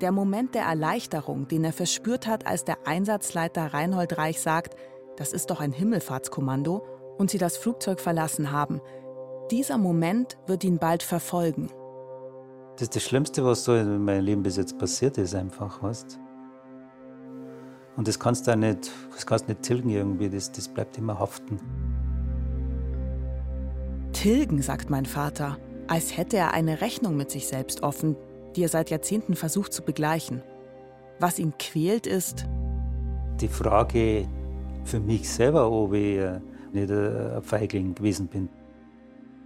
[0.01, 4.75] Der Moment der Erleichterung, den er verspürt hat, als der Einsatzleiter Reinhold Reich sagt,
[5.17, 6.83] das ist doch ein Himmelfahrtskommando,
[7.17, 8.81] und sie das Flugzeug verlassen haben,
[9.51, 11.69] dieser Moment wird ihn bald verfolgen.
[12.73, 16.19] Das ist das Schlimmste, was so in meinem Leben bis jetzt passiert ist, einfach, weißt
[17.95, 21.19] Und das kannst du auch nicht, das kannst nicht tilgen irgendwie, das, das bleibt immer
[21.19, 21.59] haften.
[24.11, 28.15] Tilgen, sagt mein Vater, als hätte er eine Rechnung mit sich selbst offen,
[28.55, 30.41] die er seit Jahrzehnten versucht zu begleichen.
[31.19, 32.45] Was ihn quält, ist,
[33.41, 34.27] Die Frage
[34.83, 36.39] für mich selber, ob ich äh,
[36.71, 38.49] nicht ein Feigling gewesen bin,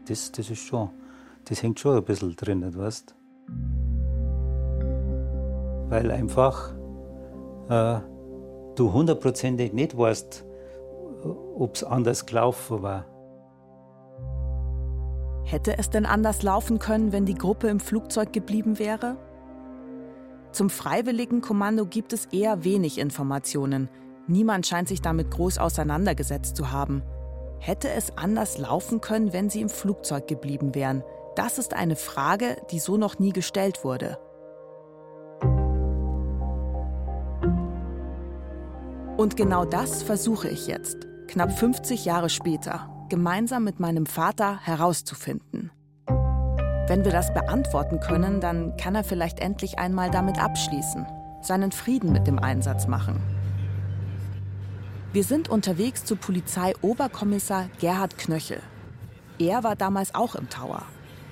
[0.07, 0.89] das, das ist schon,
[1.45, 3.15] das hängt schon ein bisschen drin, nicht, weißt
[5.89, 6.73] Weil einfach
[7.69, 7.99] äh,
[8.75, 10.45] du hundertprozentig nicht weißt,
[11.57, 13.05] ob es anders gelaufen war.
[15.47, 19.15] Hätte es denn anders laufen können, wenn die Gruppe im Flugzeug geblieben wäre?
[20.51, 23.87] Zum Freiwilligenkommando gibt es eher wenig Informationen.
[24.27, 27.01] Niemand scheint sich damit groß auseinandergesetzt zu haben.
[27.59, 31.01] Hätte es anders laufen können, wenn sie im Flugzeug geblieben wären?
[31.37, 34.19] Das ist eine Frage, die so noch nie gestellt wurde.
[39.15, 45.71] Und genau das versuche ich jetzt, knapp 50 Jahre später, gemeinsam mit meinem Vater herauszufinden.
[46.87, 51.05] Wenn wir das beantworten können, dann kann er vielleicht endlich einmal damit abschließen,
[51.41, 53.21] seinen Frieden mit dem Einsatz machen.
[55.11, 58.61] Wir sind unterwegs zu Polizeioberkommissar Gerhard Knöchel.
[59.39, 60.83] Er war damals auch im Tower.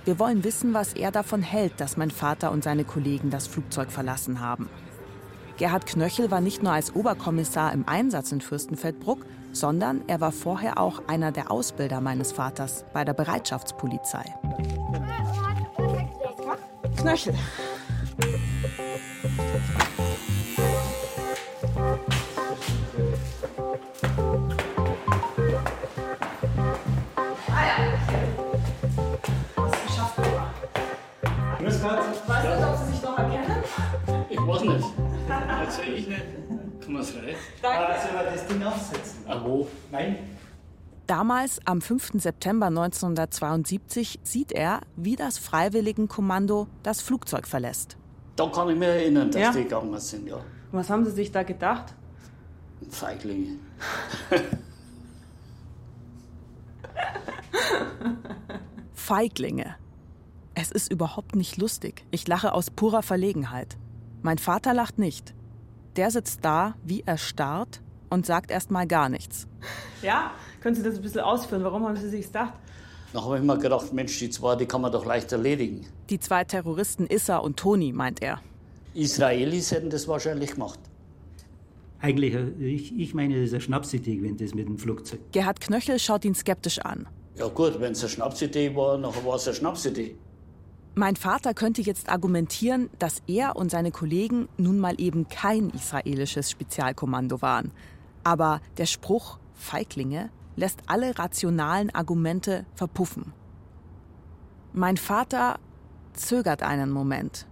[0.05, 3.91] Wir wollen wissen, was er davon hält, dass mein Vater und seine Kollegen das Flugzeug
[3.91, 4.69] verlassen haben.
[5.57, 10.79] Gerhard Knöchel war nicht nur als Oberkommissar im Einsatz in Fürstenfeldbruck, sondern er war vorher
[10.79, 14.23] auch einer der Ausbilder meines Vaters bei der Bereitschaftspolizei.
[16.97, 17.33] Knöchel.
[31.59, 31.99] Grüß Gott.
[32.27, 33.63] Weißt du, ob Sie sich noch erkennen?
[34.29, 34.85] Ich weiß nicht.
[35.27, 36.54] Also ich nicht.
[36.99, 37.35] Es rein?
[37.61, 38.01] Danke.
[38.01, 39.19] soll man das Ding aufsetzen?
[39.27, 39.67] Ah, wo?
[39.91, 40.17] Nein.
[41.07, 42.13] Damals, am 5.
[42.21, 47.97] September 1972, sieht er, wie das Freiwilligenkommando das Flugzeug verlässt.
[48.35, 49.51] Da kann ich mich erinnern, dass Ja?
[49.51, 50.39] die gegangen sind, ja.
[50.71, 51.93] Was haben Sie sich da gedacht?
[52.89, 53.59] Feiglinge.
[58.93, 59.75] Feiglinge.
[60.53, 62.05] Es ist überhaupt nicht lustig.
[62.11, 63.77] Ich lache aus purer Verlegenheit.
[64.21, 65.33] Mein Vater lacht nicht.
[65.95, 69.47] Der sitzt da, wie erstarrt, und sagt erst mal gar nichts.
[70.01, 70.31] Ja,
[70.62, 71.63] können Sie das ein bisschen ausführen?
[71.63, 72.53] Warum haben Sie sich gedacht?
[73.13, 75.86] Da habe ich mir gedacht, Mensch, die zwei, die kann man doch leicht erledigen.
[76.10, 78.41] Die zwei Terroristen Issa und Toni, meint er.
[78.93, 80.79] Israelis hätten das wahrscheinlich gemacht.
[82.01, 85.19] Eigentlich, äh, ich, ich meine, das ist eine Schnapsidee gewesen, das mit dem Flugzeug.
[85.31, 87.08] Gerhard Knöchel schaut ihn skeptisch an.
[87.38, 90.15] Ja gut, wenn es eine Schnapsidee war, nachher war es eine Schnapsidee.
[90.97, 96.49] Mein Vater könnte jetzt argumentieren, dass er und seine Kollegen nun mal eben kein israelisches
[96.49, 97.71] Spezialkommando waren.
[98.23, 103.34] Aber der Spruch Feiglinge lässt alle rationalen Argumente verpuffen.
[104.71, 105.60] Mein Vater
[106.13, 107.45] zögert einen Moment.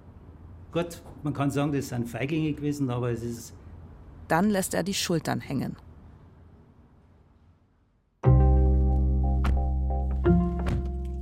[0.71, 3.53] Gut, man kann sagen, das sind Feiglinge gewesen, aber es ist
[4.29, 5.75] Dann lässt er die Schultern hängen.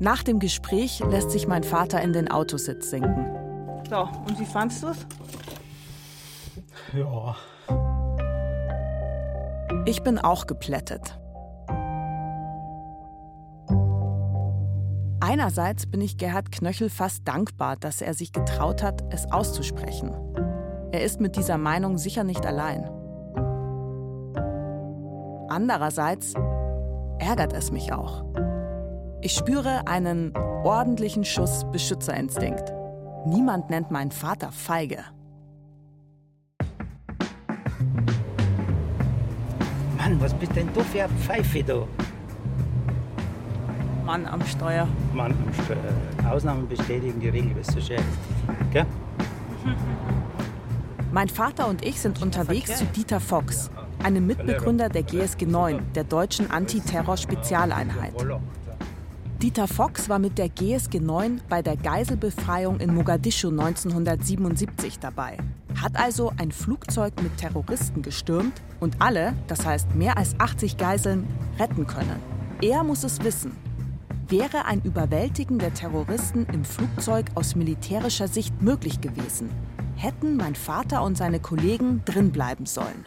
[0.02, 3.24] Nach dem Gespräch lässt sich mein Vater in den Autositz sinken.
[3.88, 5.06] So, und wie fandst du es?
[6.92, 7.36] Ja.
[9.86, 11.20] Ich bin auch geplättet.
[15.20, 20.12] Einerseits bin ich Gerhard Knöchel fast dankbar, dass er sich getraut hat, es auszusprechen.
[20.92, 22.90] Er ist mit dieser Meinung sicher nicht allein.
[25.48, 26.34] Andererseits
[27.20, 28.26] ärgert es mich auch.
[29.24, 32.74] Ich spüre einen ordentlichen Schuss Beschützerinstinkt.
[33.28, 35.04] Niemand nennt meinen Vater feige.
[39.96, 41.88] Mann, was bist denn du für eine Pfeife da?
[44.04, 44.88] Mann am Steuer.
[45.14, 45.36] Mann,
[45.70, 48.02] äh, Ausnahmen bestätigen die Regel, bist du schön.
[48.74, 48.88] Gell?
[51.12, 53.70] Mein Vater und ich sind unterwegs zu Dieter Fox,
[54.04, 58.14] einem Mitbegründer der GSG 9, der deutschen Antiterror-Spezialeinheit.
[59.42, 65.38] Dieter Fox war mit der GSG 9 bei der Geiselbefreiung in Mogadischu 1977 dabei,
[65.82, 71.28] hat also ein Flugzeug mit Terroristen gestürmt und alle, das heißt mehr als 80 Geiseln,
[71.58, 72.20] retten können.
[72.62, 73.54] Er muss es wissen.
[74.28, 79.50] Wäre ein Überwältigen der Terroristen im Flugzeug aus militärischer Sicht möglich gewesen,
[79.96, 83.04] hätten mein Vater und seine Kollegen drinbleiben sollen.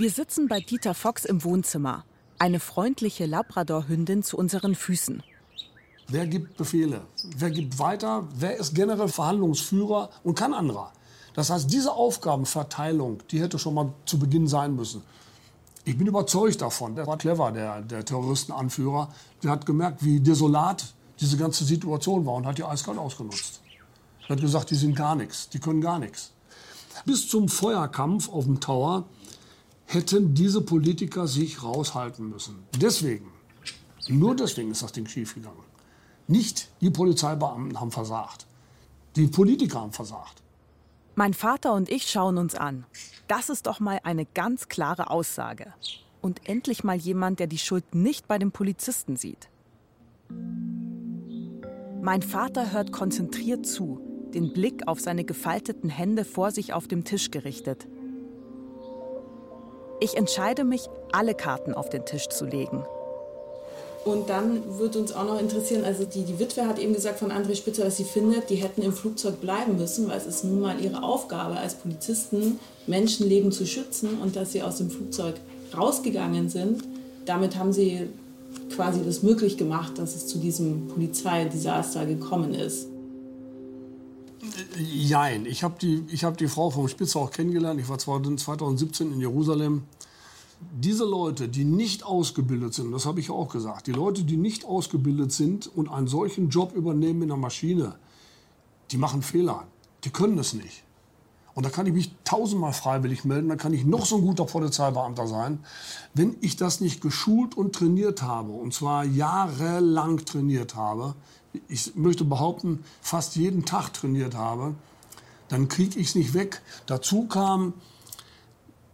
[0.00, 2.04] Wir sitzen bei Dieter Fox im Wohnzimmer.
[2.38, 5.24] Eine freundliche Labrador-Hündin zu unseren Füßen.
[6.06, 7.00] Wer gibt Befehle?
[7.36, 8.28] Wer gibt weiter?
[8.32, 10.92] Wer ist generell Verhandlungsführer und kein anderer?
[11.34, 15.02] Das heißt, diese Aufgabenverteilung, die hätte schon mal zu Beginn sein müssen.
[15.84, 16.94] Ich bin überzeugt davon.
[16.94, 19.08] Der war clever, der, der Terroristenanführer.
[19.42, 23.62] Der hat gemerkt, wie desolat diese ganze Situation war und hat die eiskalt ausgenutzt.
[24.28, 26.30] Er hat gesagt, die sind gar nichts, die können gar nichts.
[27.04, 29.04] Bis zum Feuerkampf auf dem Tower
[29.88, 32.62] hätten diese Politiker sich raushalten müssen.
[32.78, 33.32] Deswegen,
[34.06, 35.64] nur deswegen ist das Ding schiefgegangen.
[36.26, 38.46] Nicht die Polizeibeamten haben versagt.
[39.16, 40.42] Die Politiker haben versagt.
[41.14, 42.84] Mein Vater und ich schauen uns an.
[43.28, 45.72] Das ist doch mal eine ganz klare Aussage.
[46.20, 49.48] Und endlich mal jemand, der die Schuld nicht bei dem Polizisten sieht.
[52.02, 54.00] Mein Vater hört konzentriert zu,
[54.34, 57.88] den Blick auf seine gefalteten Hände vor sich auf dem Tisch gerichtet.
[60.00, 62.84] Ich entscheide mich, alle Karten auf den Tisch zu legen.
[64.04, 67.32] Und dann wird uns auch noch interessieren, also die, die Witwe hat eben gesagt von
[67.32, 70.60] André Spitzer, dass sie findet, die hätten im Flugzeug bleiben müssen, weil es ist nun
[70.60, 75.34] mal ihre Aufgabe als Polizisten, Menschenleben zu schützen und dass sie aus dem Flugzeug
[75.76, 76.84] rausgegangen sind.
[77.26, 78.08] Damit haben sie
[78.74, 82.86] quasi das möglich gemacht, dass es zu diesem Polizeidesaster gekommen ist.
[84.76, 87.80] Jein, ich habe die, hab die Frau vom Spitzer auch kennengelernt.
[87.80, 89.82] Ich war 2017 in Jerusalem
[90.60, 94.64] diese Leute, die nicht ausgebildet sind, das habe ich auch gesagt, die Leute, die nicht
[94.64, 97.94] ausgebildet sind und einen solchen Job übernehmen in der Maschine,
[98.90, 99.66] die machen Fehler.
[100.04, 100.84] Die können es nicht.
[101.54, 104.44] Und da kann ich mich tausendmal freiwillig melden, da kann ich noch so ein guter
[104.44, 105.58] Polizeibeamter sein.
[106.14, 111.16] Wenn ich das nicht geschult und trainiert habe, und zwar jahrelang trainiert habe,
[111.68, 114.74] ich möchte behaupten, fast jeden Tag trainiert habe,
[115.48, 116.62] dann kriege ich es nicht weg.
[116.86, 117.74] Dazu kam,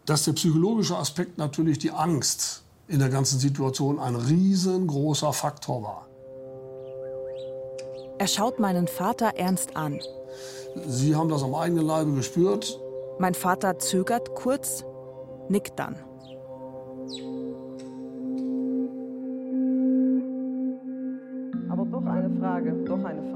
[0.07, 6.07] dass der psychologische Aspekt natürlich die Angst in der ganzen Situation ein riesengroßer Faktor war.
[8.19, 9.99] Er schaut meinen Vater ernst an.
[10.87, 12.79] Sie haben das am eigenen Leibe gespürt.
[13.19, 14.85] Mein Vater zögert kurz,
[15.49, 15.97] nickt dann.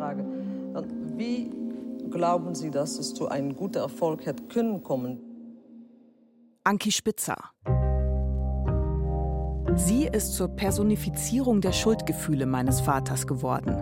[0.09, 0.25] Frage.
[1.17, 1.51] Wie
[2.11, 5.21] glauben Sie, dass es zu einem guten Erfolg hätte können kommen?
[6.65, 7.37] Anki Spitzer.
[9.75, 13.77] Sie ist zur Personifizierung der Schuldgefühle meines Vaters geworden.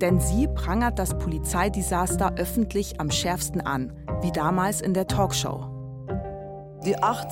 [0.00, 3.92] Denn sie prangert das Polizeidesaster öffentlich am schärfsten an,
[4.22, 5.66] wie damals in der Talkshow.
[6.84, 7.28] Die acht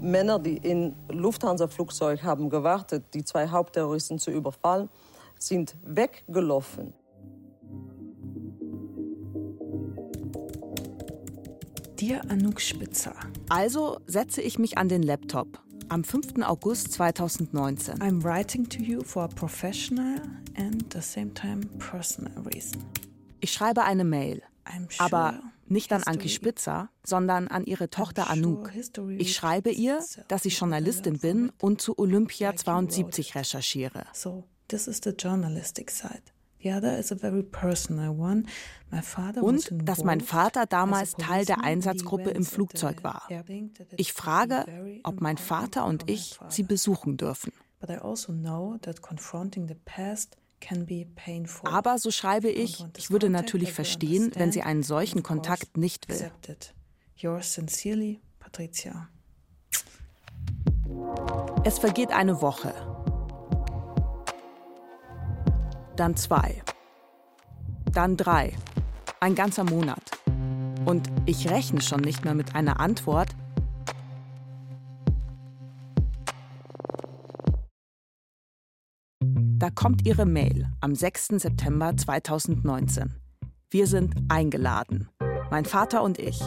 [0.00, 4.88] Männer, die in Lufthansa-Flugzeug haben gewartet, die zwei Hauptterroristen zu überfallen,
[5.42, 6.94] sind weggelaufen.
[11.98, 13.14] Dir Anouk Spitzer.
[13.48, 16.42] Also setze ich mich an den Laptop am 5.
[16.42, 18.00] August 2019.
[18.00, 20.20] I'm writing to you for a professional
[20.56, 22.84] and the same time personal reason.
[23.40, 24.42] Ich schreibe eine Mail,
[24.88, 28.70] sure aber nicht an Anki Spitzer, sondern an ihre Tochter Anouk.
[29.18, 34.04] Ich schreibe ihr, dass ich Journalistin bin und zu Olympia 72 recherchiere.
[34.12, 36.22] So, this is the journalistic side.
[36.62, 38.46] The other is a very personal one.
[38.90, 43.22] My father Und dass mein Vater damals Teil der Einsatzgruppe im Flugzeug war.
[43.96, 44.66] Ich frage,
[45.02, 47.52] ob mein Vater und ich sie besuchen dürfen.
[47.80, 48.28] Also
[51.64, 56.30] Aber so schreibe ich, ich würde natürlich verstehen, wenn sie einen solchen Kontakt nicht will.
[61.64, 62.89] Es vergeht eine Woche
[66.00, 66.62] dann zwei,
[67.92, 68.56] dann drei,
[69.20, 70.00] ein ganzer Monat.
[70.86, 73.28] Und ich rechne schon nicht mehr mit einer Antwort.
[79.58, 81.42] Da kommt ihre Mail am 6.
[81.42, 83.16] September 2019.
[83.68, 85.10] Wir sind eingeladen,
[85.50, 86.40] mein Vater und ich.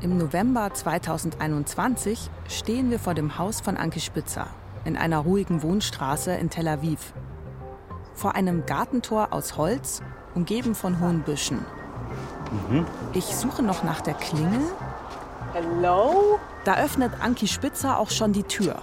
[0.00, 4.48] Im November 2021 stehen wir vor dem Haus von Anke Spitzer
[4.84, 7.12] in einer ruhigen Wohnstraße in Tel Aviv.
[8.14, 10.02] Vor einem Gartentor aus Holz,
[10.34, 11.64] umgeben von hohen Büschen.
[12.68, 12.86] Mhm.
[13.12, 14.62] Ich suche noch nach der Klingel.
[15.52, 16.38] Hello?
[16.64, 18.76] Da öffnet Anki Spitzer auch schon die Tür.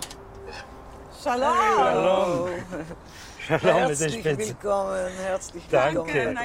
[1.23, 1.53] Shalom.
[1.77, 2.49] Shalom.
[3.47, 6.07] Shalom, herzlich willkommen, herzlich willkommen.
[6.13, 6.35] Danke.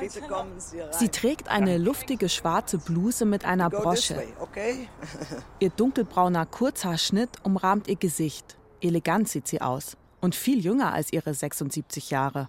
[0.00, 0.88] Bitte kommen Sie rein.
[0.92, 4.16] Sie trägt eine luftige schwarze Bluse mit einer Brosche.
[4.16, 4.88] way, okay?
[5.60, 8.57] Ihr dunkelbrauner Kurzhaarschnitt umrahmt ihr Gesicht.
[8.80, 12.48] Elegant sieht sie aus und viel jünger als ihre 76 Jahre.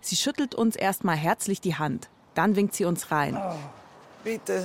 [0.00, 3.36] Sie schüttelt uns erstmal herzlich die Hand, dann winkt sie uns rein.
[3.36, 3.54] Oh,
[4.22, 4.64] bitte.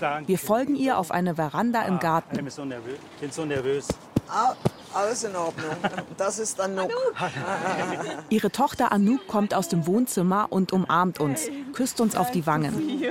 [0.00, 0.28] Danke.
[0.28, 2.36] Wir folgen ihr auf eine Veranda im Garten.
[2.36, 2.98] Ich bin so nervös.
[3.20, 3.88] bin so nervös.
[4.28, 4.54] Ah,
[4.94, 5.76] alles in Ordnung.
[6.16, 6.90] Das ist Anouk.
[8.30, 13.02] Ihre Tochter Anouk kommt aus dem Wohnzimmer und umarmt uns, küsst uns auf die Wangen.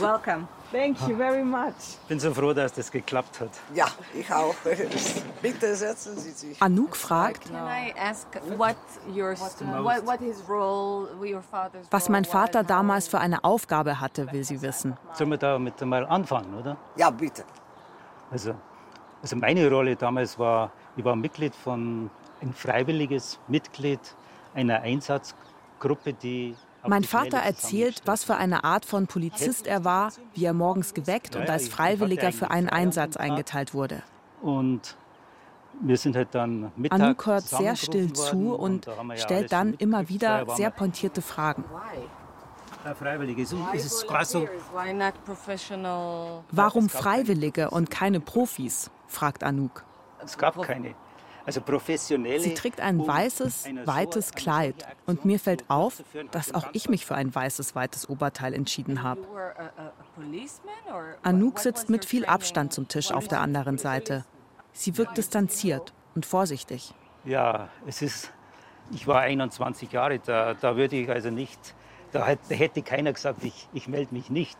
[0.00, 0.48] Welcome.
[0.72, 1.74] Thank you very much.
[2.02, 3.50] Ich bin so froh, dass das geklappt hat.
[3.74, 4.54] Ja, ich auch.
[5.42, 6.60] Bitte setzen Sie sich.
[6.60, 8.76] Anouk fragt, Can I ask what
[9.08, 14.30] your what, what his role, your father's was mein Vater damals für eine Aufgabe hatte,
[14.32, 14.96] will sie wissen.
[15.12, 16.76] Sollen wir damit mal anfangen, oder?
[16.96, 17.44] Ja, bitte.
[18.30, 18.54] Also,
[19.22, 22.10] also meine Rolle damals war, ich war Mitglied von,
[22.42, 24.00] ein freiwilliges Mitglied
[24.54, 26.56] einer Einsatzgruppe, die
[26.88, 31.36] Mein Vater erzählt, was für eine Art von Polizist er war, wie er morgens geweckt
[31.36, 34.02] und als Freiwilliger für einen Einsatz eingeteilt wurde.
[34.42, 34.96] Und
[35.80, 39.74] wir sind halt dann Mittag Anouk hört sehr still zu und, und ja stellt dann
[39.74, 41.64] immer wieder sehr pointierte Fragen.
[42.94, 43.44] Freiwillige,
[46.52, 48.90] Warum Freiwillige und keine Profis?
[49.08, 49.84] fragt Anouk.
[50.22, 50.94] Es gab keine.
[51.46, 52.40] Also professionelle.
[52.40, 54.74] Sie trägt ein weißes, weites Kleid
[55.06, 59.22] und mir fällt auf, dass auch ich mich für ein weißes, weites Oberteil entschieden habe.
[61.22, 64.24] Anouk sitzt mit viel Abstand zum Tisch auf der anderen Seite.
[64.72, 66.92] Sie wirkt distanziert und vorsichtig.
[67.24, 68.32] Ja, es ist.
[68.92, 71.74] Ich war 21 Jahre, da, da würde ich also nicht.
[72.12, 74.58] Da hätte keiner gesagt, ich, ich melde mich nicht.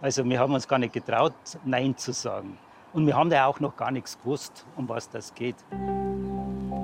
[0.00, 1.34] Also wir haben uns gar nicht getraut,
[1.64, 2.58] Nein zu sagen.
[2.92, 5.56] Und wir haben da auch noch gar nichts gewusst, um was das geht.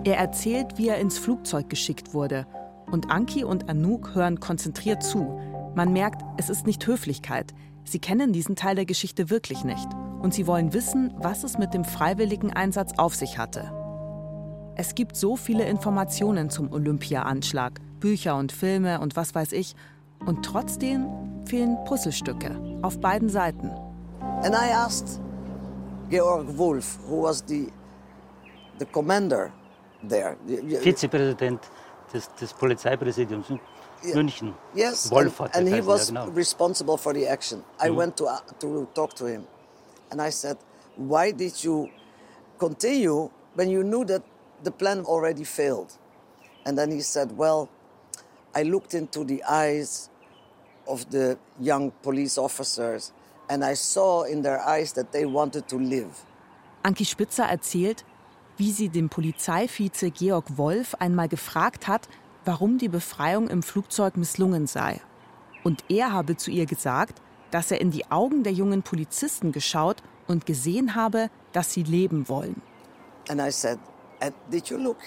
[0.04, 2.46] Er erzählt, wie er ins Flugzeug geschickt wurde.
[2.90, 5.40] Und Anki und Anouk hören konzentriert zu.
[5.74, 7.54] Man merkt, es ist nicht Höflichkeit.
[7.84, 9.88] Sie kennen diesen Teil der Geschichte wirklich nicht.
[10.20, 13.72] Und sie wollen wissen, was es mit dem freiwilligen Einsatz auf sich hatte.
[14.76, 19.74] Es gibt so viele Informationen zum Olympia-Anschlag, Bücher und Filme und was weiß ich.
[20.24, 21.06] Und trotzdem
[21.46, 23.70] fehlen Puzzlestücke auf beiden Seiten.
[24.42, 25.20] And I asked
[26.14, 27.68] Georg Wolf, who was the,
[28.78, 29.52] the commander
[30.02, 30.36] there.
[30.46, 31.60] Vizepräsident
[32.12, 33.60] des, des Polizeipräsidiums in
[34.04, 34.14] yeah.
[34.14, 34.54] München.
[34.74, 36.26] Yes, Wolf and, and he was genau.
[36.34, 37.64] responsible for the action.
[37.80, 37.94] I mhm.
[37.96, 39.46] went to, uh, to talk to him
[40.10, 40.58] and I said,
[40.96, 41.90] why did you
[42.58, 44.22] continue when you knew that
[44.62, 45.92] the plan already failed?
[46.66, 47.68] And then he said, well,
[48.54, 50.08] I looked into the eyes
[50.86, 53.12] of the young police officers
[53.48, 56.24] and I saw in their eyes that they wanted to live.
[56.82, 58.04] Anki Spitzer erzählt,
[58.56, 62.08] wie sie den Polizeivize Georg Wolf einmal gefragt hat,
[62.44, 65.00] warum die Befreiung im Flugzeug misslungen sei.
[65.64, 67.20] Und er habe zu ihr gesagt,
[67.50, 72.28] dass er in die Augen der jungen Polizisten geschaut und gesehen habe, dass sie leben
[72.28, 72.60] wollen.
[73.28, 73.78] And I said,
[74.50, 74.98] did you look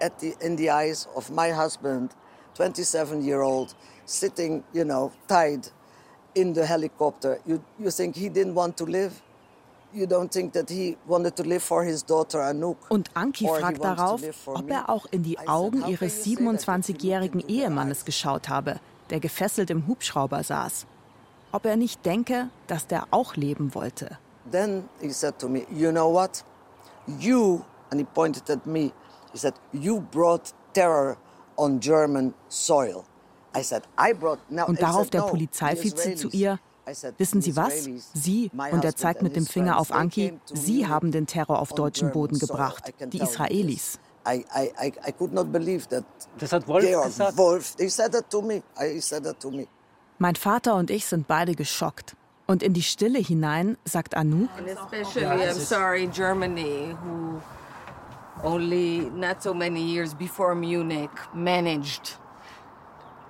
[0.00, 2.10] at the, in the eyes of my husband,
[2.54, 3.74] 27 year old,
[4.04, 5.72] sitting, you know, tied
[6.36, 7.38] in the helicopter?
[7.46, 9.12] You, you think he didn't want to live?
[12.88, 18.80] Und Anki fragt darauf, ob er auch in die Augen ihres 27-jährigen Ehemannes geschaut habe,
[19.08, 20.86] der gefesselt im Hubschrauber saß.
[21.52, 24.18] Ob er nicht denke, dass der auch leben wollte.
[24.50, 26.44] Then he said to me, you know what?
[27.18, 28.92] You, and he pointed at me,
[29.32, 31.16] he said, you brought terror
[31.56, 33.04] on German soil.
[33.56, 36.58] I said, I brought, now, Und darauf der Polizeivize zu ihr,
[37.18, 37.88] Wissen Sie was?
[38.14, 42.12] Sie, und er zeigt mit dem Finger auf Anki, Sie haben den Terror auf deutschen
[42.12, 43.98] Boden gebracht, die Israelis.
[46.38, 47.36] Das hat Wolf gesagt.
[47.36, 48.62] Wolf, he said that to me.
[48.78, 49.66] He said that to me.
[50.18, 52.16] Mein Vater und ich sind beide geschockt.
[52.46, 57.40] Und in die Stille hinein sagt Anouk, And especially, I'm sorry, Germany, who
[58.44, 62.18] only not so many years before Munich managed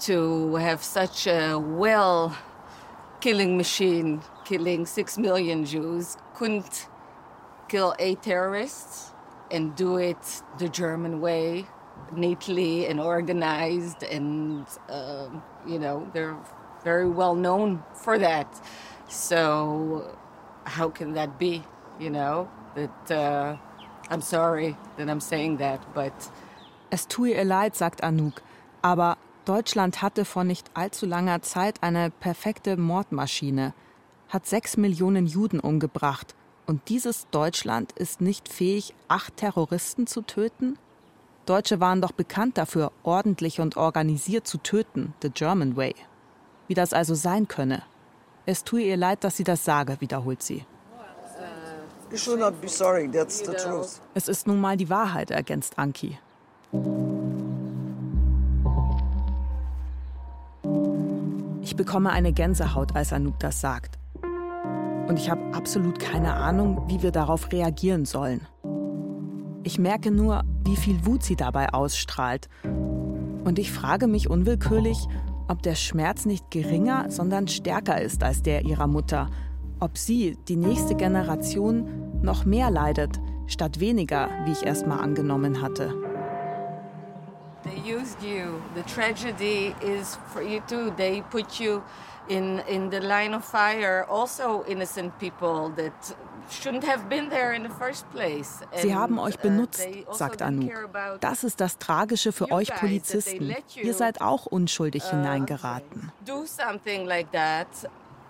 [0.00, 2.36] to have such a well
[3.20, 6.88] killing machine, killing six million Jews, couldn't
[7.68, 9.12] kill eight terrorists
[9.50, 11.66] and do it the German way,
[12.12, 14.02] neatly and organized.
[14.02, 16.36] And, um, you know, they're
[16.84, 18.48] very well known for that.
[19.08, 20.16] So,
[20.64, 21.64] how can that be?
[21.98, 23.56] You know, that uh,
[24.10, 26.30] I'm sorry that I'm saying that, but.
[26.92, 28.42] Es tue ihr leid, sagt Anouk,
[28.82, 29.16] aber
[29.46, 33.74] Deutschland hatte vor nicht allzu langer Zeit eine perfekte Mordmaschine,
[34.28, 36.34] hat sechs Millionen Juden umgebracht.
[36.66, 40.76] Und dieses Deutschland ist nicht fähig, acht Terroristen zu töten?
[41.46, 45.94] Deutsche waren doch bekannt dafür, ordentlich und organisiert zu töten, the German way.
[46.66, 47.84] Wie das also sein könne.
[48.46, 50.66] Es tue ihr leid, dass sie das sage, wiederholt sie.
[54.14, 56.18] Es ist nun mal die Wahrheit, ergänzt Anki.
[61.66, 63.98] Ich bekomme eine Gänsehaut, als Anouk das sagt.
[65.08, 68.46] Und ich habe absolut keine Ahnung, wie wir darauf reagieren sollen.
[69.64, 72.48] Ich merke nur, wie viel Wut sie dabei ausstrahlt.
[72.62, 75.08] Und ich frage mich unwillkürlich,
[75.48, 79.28] ob der Schmerz nicht geringer, sondern stärker ist als der ihrer Mutter.
[79.80, 85.60] Ob sie, die nächste Generation, noch mehr leidet, statt weniger, wie ich erst mal angenommen
[85.62, 86.05] hatte.
[87.86, 88.62] Used you.
[88.74, 90.90] The tragedy is for you too.
[90.96, 91.84] They put you
[92.28, 94.04] in in the line of fire.
[94.08, 96.16] Also innocent people that.
[96.48, 96.70] Sie
[98.94, 100.70] haben euch uh, benutzt, also sagt Anouk.
[101.20, 103.52] Das ist das Tragische für euch Polizisten.
[103.74, 106.12] Ihr seid auch unschuldig uh, hineingeraten.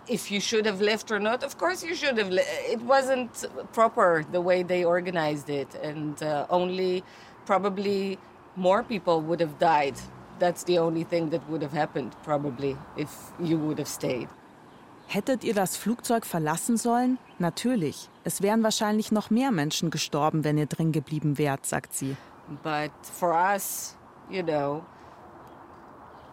[0.09, 4.25] if you should have left or not of course you should have it wasn't proper
[4.31, 7.03] the way they organized it and uh, only
[7.45, 8.17] probably
[8.57, 9.95] more people would have died
[10.39, 13.09] that's the only thing that would have happened probably if
[13.41, 14.29] you would have stayed
[15.09, 17.19] Hättet ihr das Flugzeug verlassen sollen?
[17.39, 18.11] Natürlich.
[18.25, 22.17] Es wären wahrscheinlich noch mehr Menschen gestorben, wenn ihr drin geblieben wärt, sagt sie.
[22.65, 23.97] but for us
[24.31, 24.83] you know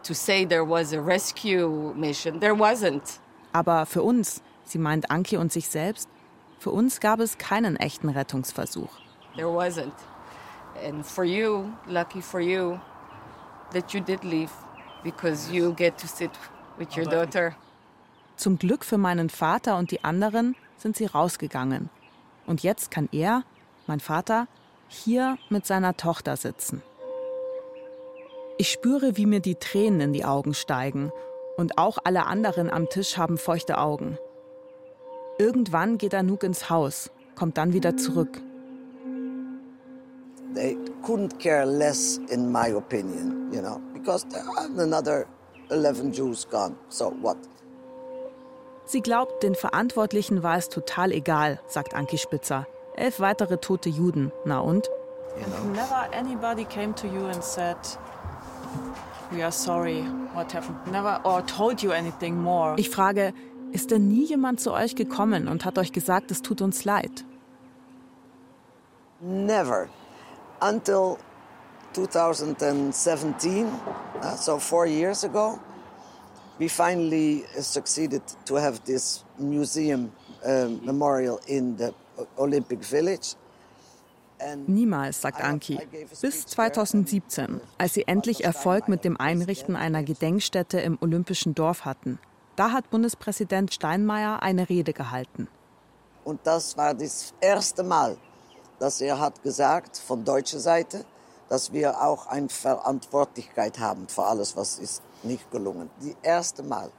[0.03, 3.19] to say there was a rescue mission there wasn't
[3.51, 6.09] Aber für uns, sie meint Anki und sich selbst,
[6.57, 8.89] für uns gab es keinen echten Rettungsversuch.
[9.35, 9.93] There wasn't.
[10.83, 12.79] And for you, lucky for you,
[13.71, 14.51] that you did leave
[15.03, 16.31] because you get to sit
[16.77, 17.55] with your daughter.
[18.35, 21.89] Zum Glück für meinen Vater und die anderen sind sie rausgegangen.
[22.45, 23.43] Und jetzt kann er,
[23.87, 24.47] mein Vater,
[24.87, 26.81] hier mit seiner Tochter sitzen.
[28.57, 31.11] Ich spüre, wie mir die Tränen in die Augen steigen.
[31.57, 34.17] Und auch alle anderen am Tisch haben feuchte Augen.
[35.37, 38.41] Irgendwann geht Anouk ins Haus, kommt dann wieder zurück.
[40.53, 45.25] They couldn't care less, in my opinion, you know, because there are another
[45.71, 46.75] 11 Jews gone.
[46.89, 47.37] So what?
[48.85, 52.67] Sie glaubt, den Verantwortlichen war es total egal, sagt Anki Spitzer.
[52.95, 54.31] Elf weitere tote Juden.
[54.45, 54.89] Na und?
[55.73, 57.77] Never anybody came to you and said,
[59.31, 60.03] "We are sorry.
[60.35, 62.75] What happened?" Never or told you anything more.
[62.77, 63.33] Ich frage,
[63.71, 67.25] ist denn nie jemand zu euch gekommen und hat euch gesagt, es tut uns leid?
[69.19, 69.87] Never.
[70.63, 71.17] Until
[71.91, 73.65] 2017,
[74.21, 75.59] uh, so four years ago,
[76.57, 80.13] we finally uh, succeeded to have this museum
[80.45, 81.93] uh, memorial in the
[82.37, 83.35] Olympic Village.
[84.67, 85.79] Niemals, sagt Anki.
[86.21, 92.19] Bis 2017, als sie endlich Erfolg mit dem Einrichten einer Gedenkstätte im Olympischen Dorf hatten.
[92.55, 95.49] Da hat Bundespräsident Steinmeier eine Rede gehalten.
[96.23, 98.17] Und das war das erste Mal,
[98.83, 101.05] dass er hat gesagt von deutscher Seite,
[101.47, 105.89] dass wir auch eine Verantwortlichkeit haben für alles, was ist nicht gelungen.
[106.01, 106.91] Die erste Mal.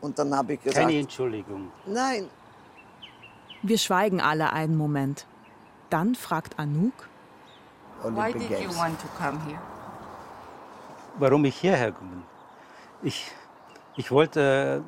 [0.00, 1.70] Und dann habe ich gesagt, Keine Entschuldigung.
[1.84, 2.30] nein,
[3.60, 5.26] Wir schweigen alle einen Moment.
[5.90, 7.10] Dann fragt Anouk,
[8.02, 9.60] Why did you want to come here?
[11.18, 12.22] Warum ich hierher komme?
[13.02, 13.30] Ich,
[13.96, 14.82] ich wollte,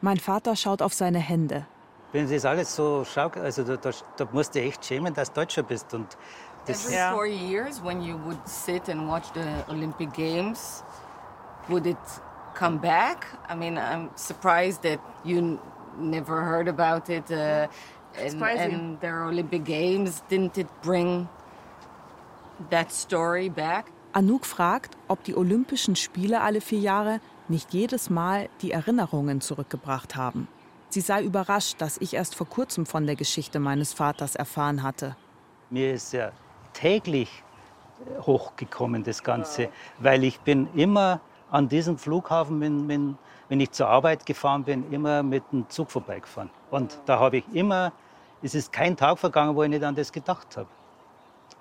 [0.00, 1.66] mein Vater schaut auf seine Hände.
[2.12, 5.32] Wenn sie das alles so schaut, also da, da, da musst du echt schämen, dass
[5.32, 5.92] du Deutscher bist.
[5.94, 6.16] Und
[6.66, 10.82] das, Every four years, when you would sit and watch the Olympic Games,
[11.68, 11.96] would it
[12.54, 13.26] come back?
[13.48, 15.58] I mean, I'm surprised that you n-
[15.98, 17.30] never heard about it.
[17.30, 17.68] Uh,
[18.12, 21.28] It's and, and their Olympic Games, didn't it bring
[22.70, 23.86] that story back?
[24.12, 30.16] Anouk fragt, ob die Olympischen Spiele alle vier Jahre nicht jedes Mal die Erinnerungen zurückgebracht
[30.16, 30.48] haben.
[30.90, 35.16] Sie sei überrascht, dass ich erst vor kurzem von der Geschichte meines Vaters erfahren hatte.
[35.70, 36.32] mir ist ja
[36.72, 37.44] täglich
[38.22, 39.68] hochgekommen, das Ganze,
[39.98, 41.20] weil ich bin immer
[41.50, 43.18] an diesem Flughafen, wenn, wenn,
[43.48, 46.50] wenn ich zur Arbeit gefahren bin, immer mit dem Zug vorbeigefahren.
[46.72, 47.92] Und da habe ich immer,
[48.42, 50.68] es ist kein Tag vergangen, wo ich nicht an das gedacht habe.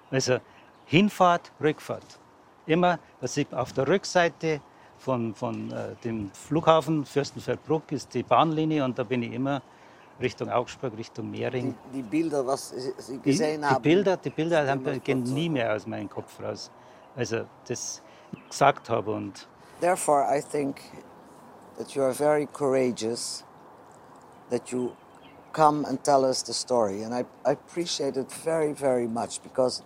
[0.10, 0.40] Also
[0.86, 2.20] Hinfahrt, Rückfahrt.
[2.66, 4.62] Immer, dass ich auf der Rückseite
[5.00, 9.62] von, von äh, dem Flughafen Fürstenfeldbruck ist die Bahnlinie und da bin ich immer
[10.22, 11.76] Richtung Augsburg, Richtung Mehring.
[11.94, 13.82] die Bilder, was Sie Die, gesehen die haben.
[13.82, 16.70] Bilder, die Bilder haben, gehen nie mehr aus meinem Kopf raus.
[17.16, 18.02] Also das
[18.50, 19.48] gesagt habe und
[19.80, 20.82] Therefore, I think
[21.78, 23.46] that you are very courageous,
[24.50, 24.92] that you
[25.54, 27.04] come and tell us the story.
[27.04, 29.82] And I, I appreciate it very, very much because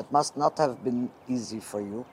[0.00, 2.04] it must not have been easy for you.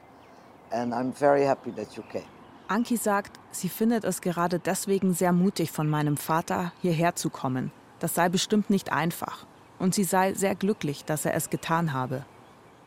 [0.71, 2.29] And I'm very happy that you came.
[2.67, 7.71] Anki sagt, sie findet es gerade deswegen sehr mutig von meinem Vater, hierher zu kommen.
[7.99, 9.45] Das sei bestimmt nicht einfach.
[9.79, 12.25] Und sie sei sehr glücklich, dass er es getan habe.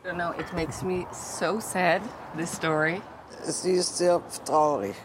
[0.03, 2.01] I don't know, it makes me so sad,
[2.37, 3.01] this story.
[3.43, 4.95] Sie ist sehr traurig.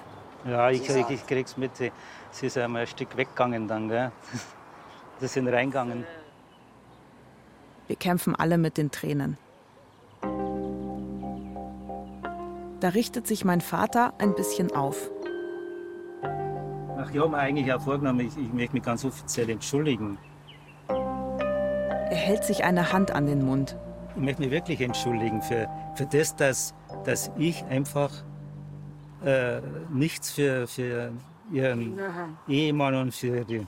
[0.45, 1.77] ja, ich, ich, ich krieg's mit.
[1.77, 1.93] Sie,
[2.31, 4.13] sie ist einmal ein Stück weggegangen dann, gell?
[5.21, 6.05] Sie sind reingegangen.
[7.87, 9.39] Wir kämpfen alle mit den Tränen.
[12.83, 15.09] Da richtet sich mein Vater ein bisschen auf.
[16.99, 20.19] Ach, ich habe mir eigentlich auch vorgenommen, ich, ich möchte mich ganz offiziell entschuldigen.
[20.89, 23.77] Er hält sich eine Hand an den Mund.
[24.17, 26.75] Ich möchte mich wirklich entschuldigen für, für das, dass
[27.05, 28.11] dass ich einfach
[29.25, 29.61] äh,
[29.93, 31.13] nichts für, für
[31.53, 32.01] ihren
[32.49, 33.65] Ehemann und für die.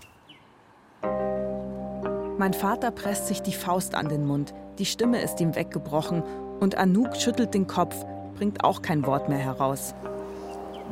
[2.37, 6.25] Mein Vater presst sich die Faust an den Mund, die Stimme ist ihm weggebrochen
[6.59, 8.05] und Anouk schüttelt den Kopf,
[8.35, 9.95] bringt auch kein Wort mehr heraus.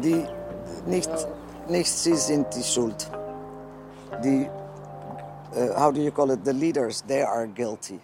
[0.03, 0.24] Die,
[0.86, 1.11] nicht,
[1.68, 3.11] nicht sie sind die Schuld.
[4.24, 4.49] Die,
[5.55, 8.01] uh, how do you call it, the leaders, they are guilty.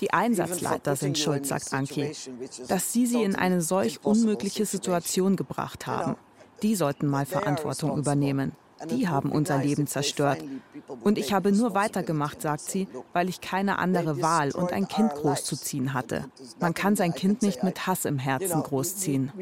[0.00, 2.12] Die Einsatzleiter sind schuld, sagt Anki,
[2.68, 6.16] dass sie sie in eine solch unmögliche Situation gebracht haben.
[6.62, 8.52] Die sollten mal Verantwortung übernehmen.
[8.90, 10.38] Die haben unser Leben zerstört.
[11.02, 15.14] Und ich habe nur weitergemacht, sagt sie, weil ich keine andere Wahl und ein Kind
[15.14, 16.24] großzuziehen hatte.
[16.60, 19.32] Man kann sein Kind nicht mit Hass im Herzen großziehen.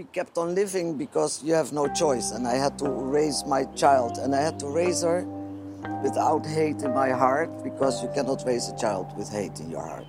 [6.03, 9.83] without hate in my heart because you cannot raise a child with hate in your
[9.83, 10.07] heart.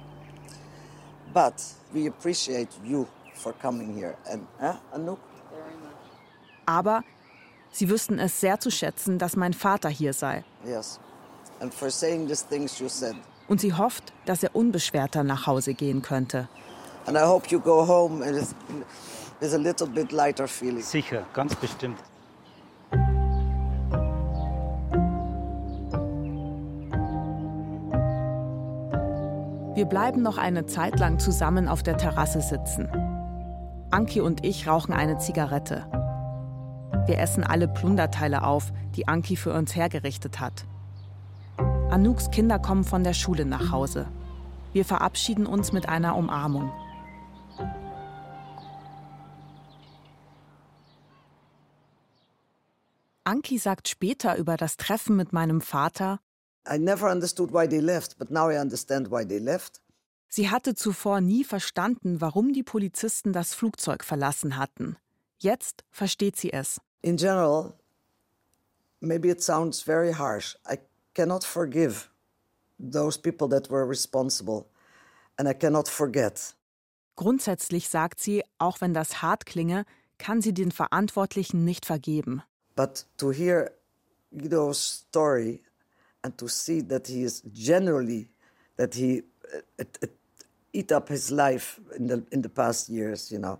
[1.33, 1.63] But
[1.93, 4.15] we appreciate you for coming here.
[4.29, 5.19] And, eh, Anouk?
[6.65, 7.03] Aber
[7.75, 10.43] sie wüssten es sehr zu schätzen, dass mein Vater hier sei.
[10.65, 10.99] Yes.
[11.59, 13.15] And for saying these things you said.
[13.47, 16.47] Und sie hofft, dass er unbeschwerter nach Hause gehen könnte.
[17.05, 18.25] And I hope you go home
[19.39, 20.81] with a little bit lighter feeling.
[20.81, 21.99] Sicher, ganz bestimmt.
[29.75, 32.87] Wir bleiben noch eine Zeit lang zusammen auf der Terrasse sitzen.
[33.91, 35.85] Anki und ich rauchen eine Zigarette.
[37.07, 40.65] Wir essen alle Plunderteile auf, die Anki für uns hergerichtet hat.
[41.57, 44.07] Anouks Kinder kommen von der Schule nach Hause.
[44.73, 46.71] Wir verabschieden uns mit einer Umarmung.
[53.23, 56.19] Anki sagt später über das Treffen mit meinem Vater,
[59.39, 59.81] left.
[60.27, 64.97] Sie hatte zuvor nie verstanden, warum die Polizisten das Flugzeug verlassen hatten.
[65.37, 66.81] Jetzt versteht sie es.
[67.05, 67.75] In general,
[68.99, 70.55] maybe it sounds very harsh.
[70.65, 70.79] I
[71.13, 72.09] cannot forgive
[72.79, 74.65] those people that were responsible
[75.37, 76.55] and I cannot forget.
[77.15, 79.85] Grundsätzlich sagt sie, auch wenn das hart klinge,
[80.17, 82.41] kann sie den Verantwortlichen nicht vergeben.
[82.75, 83.71] But to hear
[84.35, 85.61] Guido's story
[86.23, 88.29] and to see that he is generally
[88.77, 89.21] that he
[89.53, 90.07] uh, uh,
[90.73, 93.59] eat up his life in the in the past years, you know,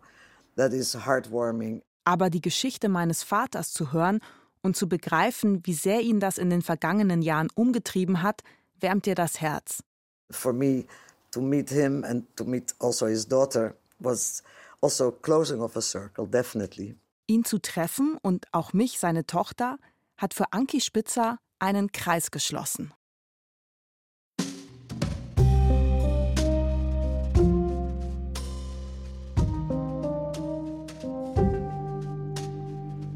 [0.55, 1.83] that is heartwarming.
[2.05, 4.19] Aber die Geschichte meines Vaters zu hören
[4.61, 8.41] und zu begreifen, wie sehr ihn das in den vergangenen Jahren umgetrieben hat,
[8.79, 9.83] wärmt dir das Herz.
[10.31, 10.85] For me
[11.31, 14.41] to meet him and to meet also his daughter was
[14.81, 16.95] also closing of a circle, definitely.
[17.27, 19.77] Ihn zu treffen und auch mich, seine Tochter,
[20.17, 22.93] hat für Anki Spitzer einen Kreis geschlossen.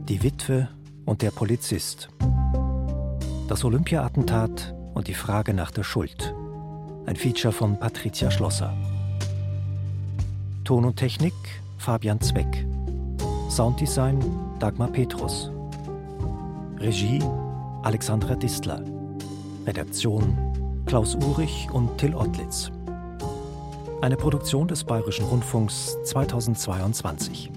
[0.10, 0.68] Die Witwe
[1.06, 2.10] und der Polizist.
[3.48, 6.34] Das Olympia-Attentat und die Frage nach der Schuld.
[7.06, 8.74] Ein Feature von Patricia Schlosser.
[10.64, 11.36] Ton und Technik
[11.78, 12.66] Fabian Zweck.
[13.52, 14.20] Sounddesign
[14.58, 15.52] Dagmar Petrus.
[16.80, 17.22] Regie
[17.84, 18.84] Alexandra Distler.
[19.68, 20.36] Redaktion
[20.88, 22.72] Klaus Urich und Till Ottlitz.
[24.02, 27.52] Eine Produktion des Bayerischen Rundfunks 2022.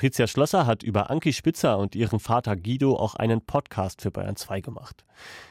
[0.00, 4.34] Patricia Schlosser hat über Anki Spitzer und ihren Vater Guido auch einen Podcast für Bayern
[4.34, 5.04] 2 gemacht.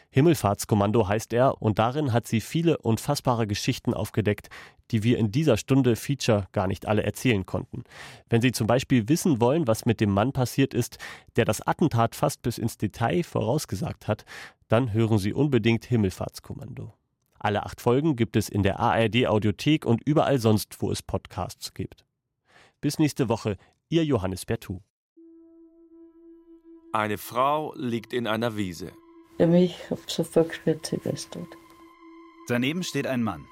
[0.10, 4.50] Himmelfahrtskommando heißt er und darin hat sie viele unfassbare Geschichten aufgedeckt,
[4.90, 7.84] die wir in dieser Stunde Feature gar nicht alle erzählen konnten.
[8.28, 10.98] Wenn Sie zum Beispiel wissen wollen, was mit dem Mann passiert ist,
[11.36, 14.26] der das Attentat fast bis ins Detail vorausgesagt hat,
[14.68, 16.92] dann hören Sie unbedingt Himmelfahrtskommando.
[17.38, 21.76] Alle acht Folgen gibt es in der ARD Audiothek und überall sonst, wo es Podcasts
[21.76, 22.04] gibt.
[22.82, 23.58] Bis nächste Woche,
[23.92, 24.82] Ihr Johannes Bertou.
[26.94, 28.92] Eine Frau liegt in einer Wiese.
[29.40, 31.48] Ja, mich hab sofort gespürt, sie ist tot.
[32.48, 33.48] Daneben steht ein Mann.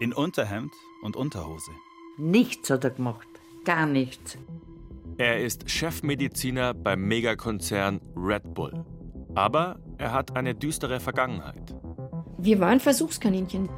[0.00, 0.72] In Unterhemd
[1.02, 1.72] und Unterhose.
[2.16, 3.28] Nichts hat er gemacht.
[3.64, 4.38] Gar nichts.
[5.18, 8.86] Er ist Chefmediziner beim Megakonzern Red Bull.
[9.34, 11.74] Aber er hat eine düstere Vergangenheit.
[12.38, 13.68] Wir waren Versuchskaninchen.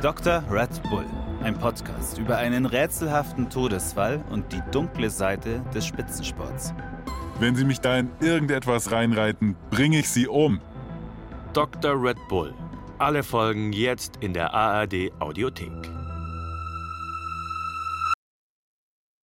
[0.00, 0.42] Dr.
[0.50, 1.04] Red Bull,
[1.42, 6.74] ein Podcast über einen rätselhaften Todesfall und die dunkle Seite des Spitzensports.
[7.38, 10.60] Wenn Sie mich da in irgendetwas reinreiten, bringe ich Sie um.
[11.52, 12.00] Dr.
[12.00, 12.54] Red Bull.
[12.98, 15.99] Alle Folgen jetzt in der ARD Audiothek.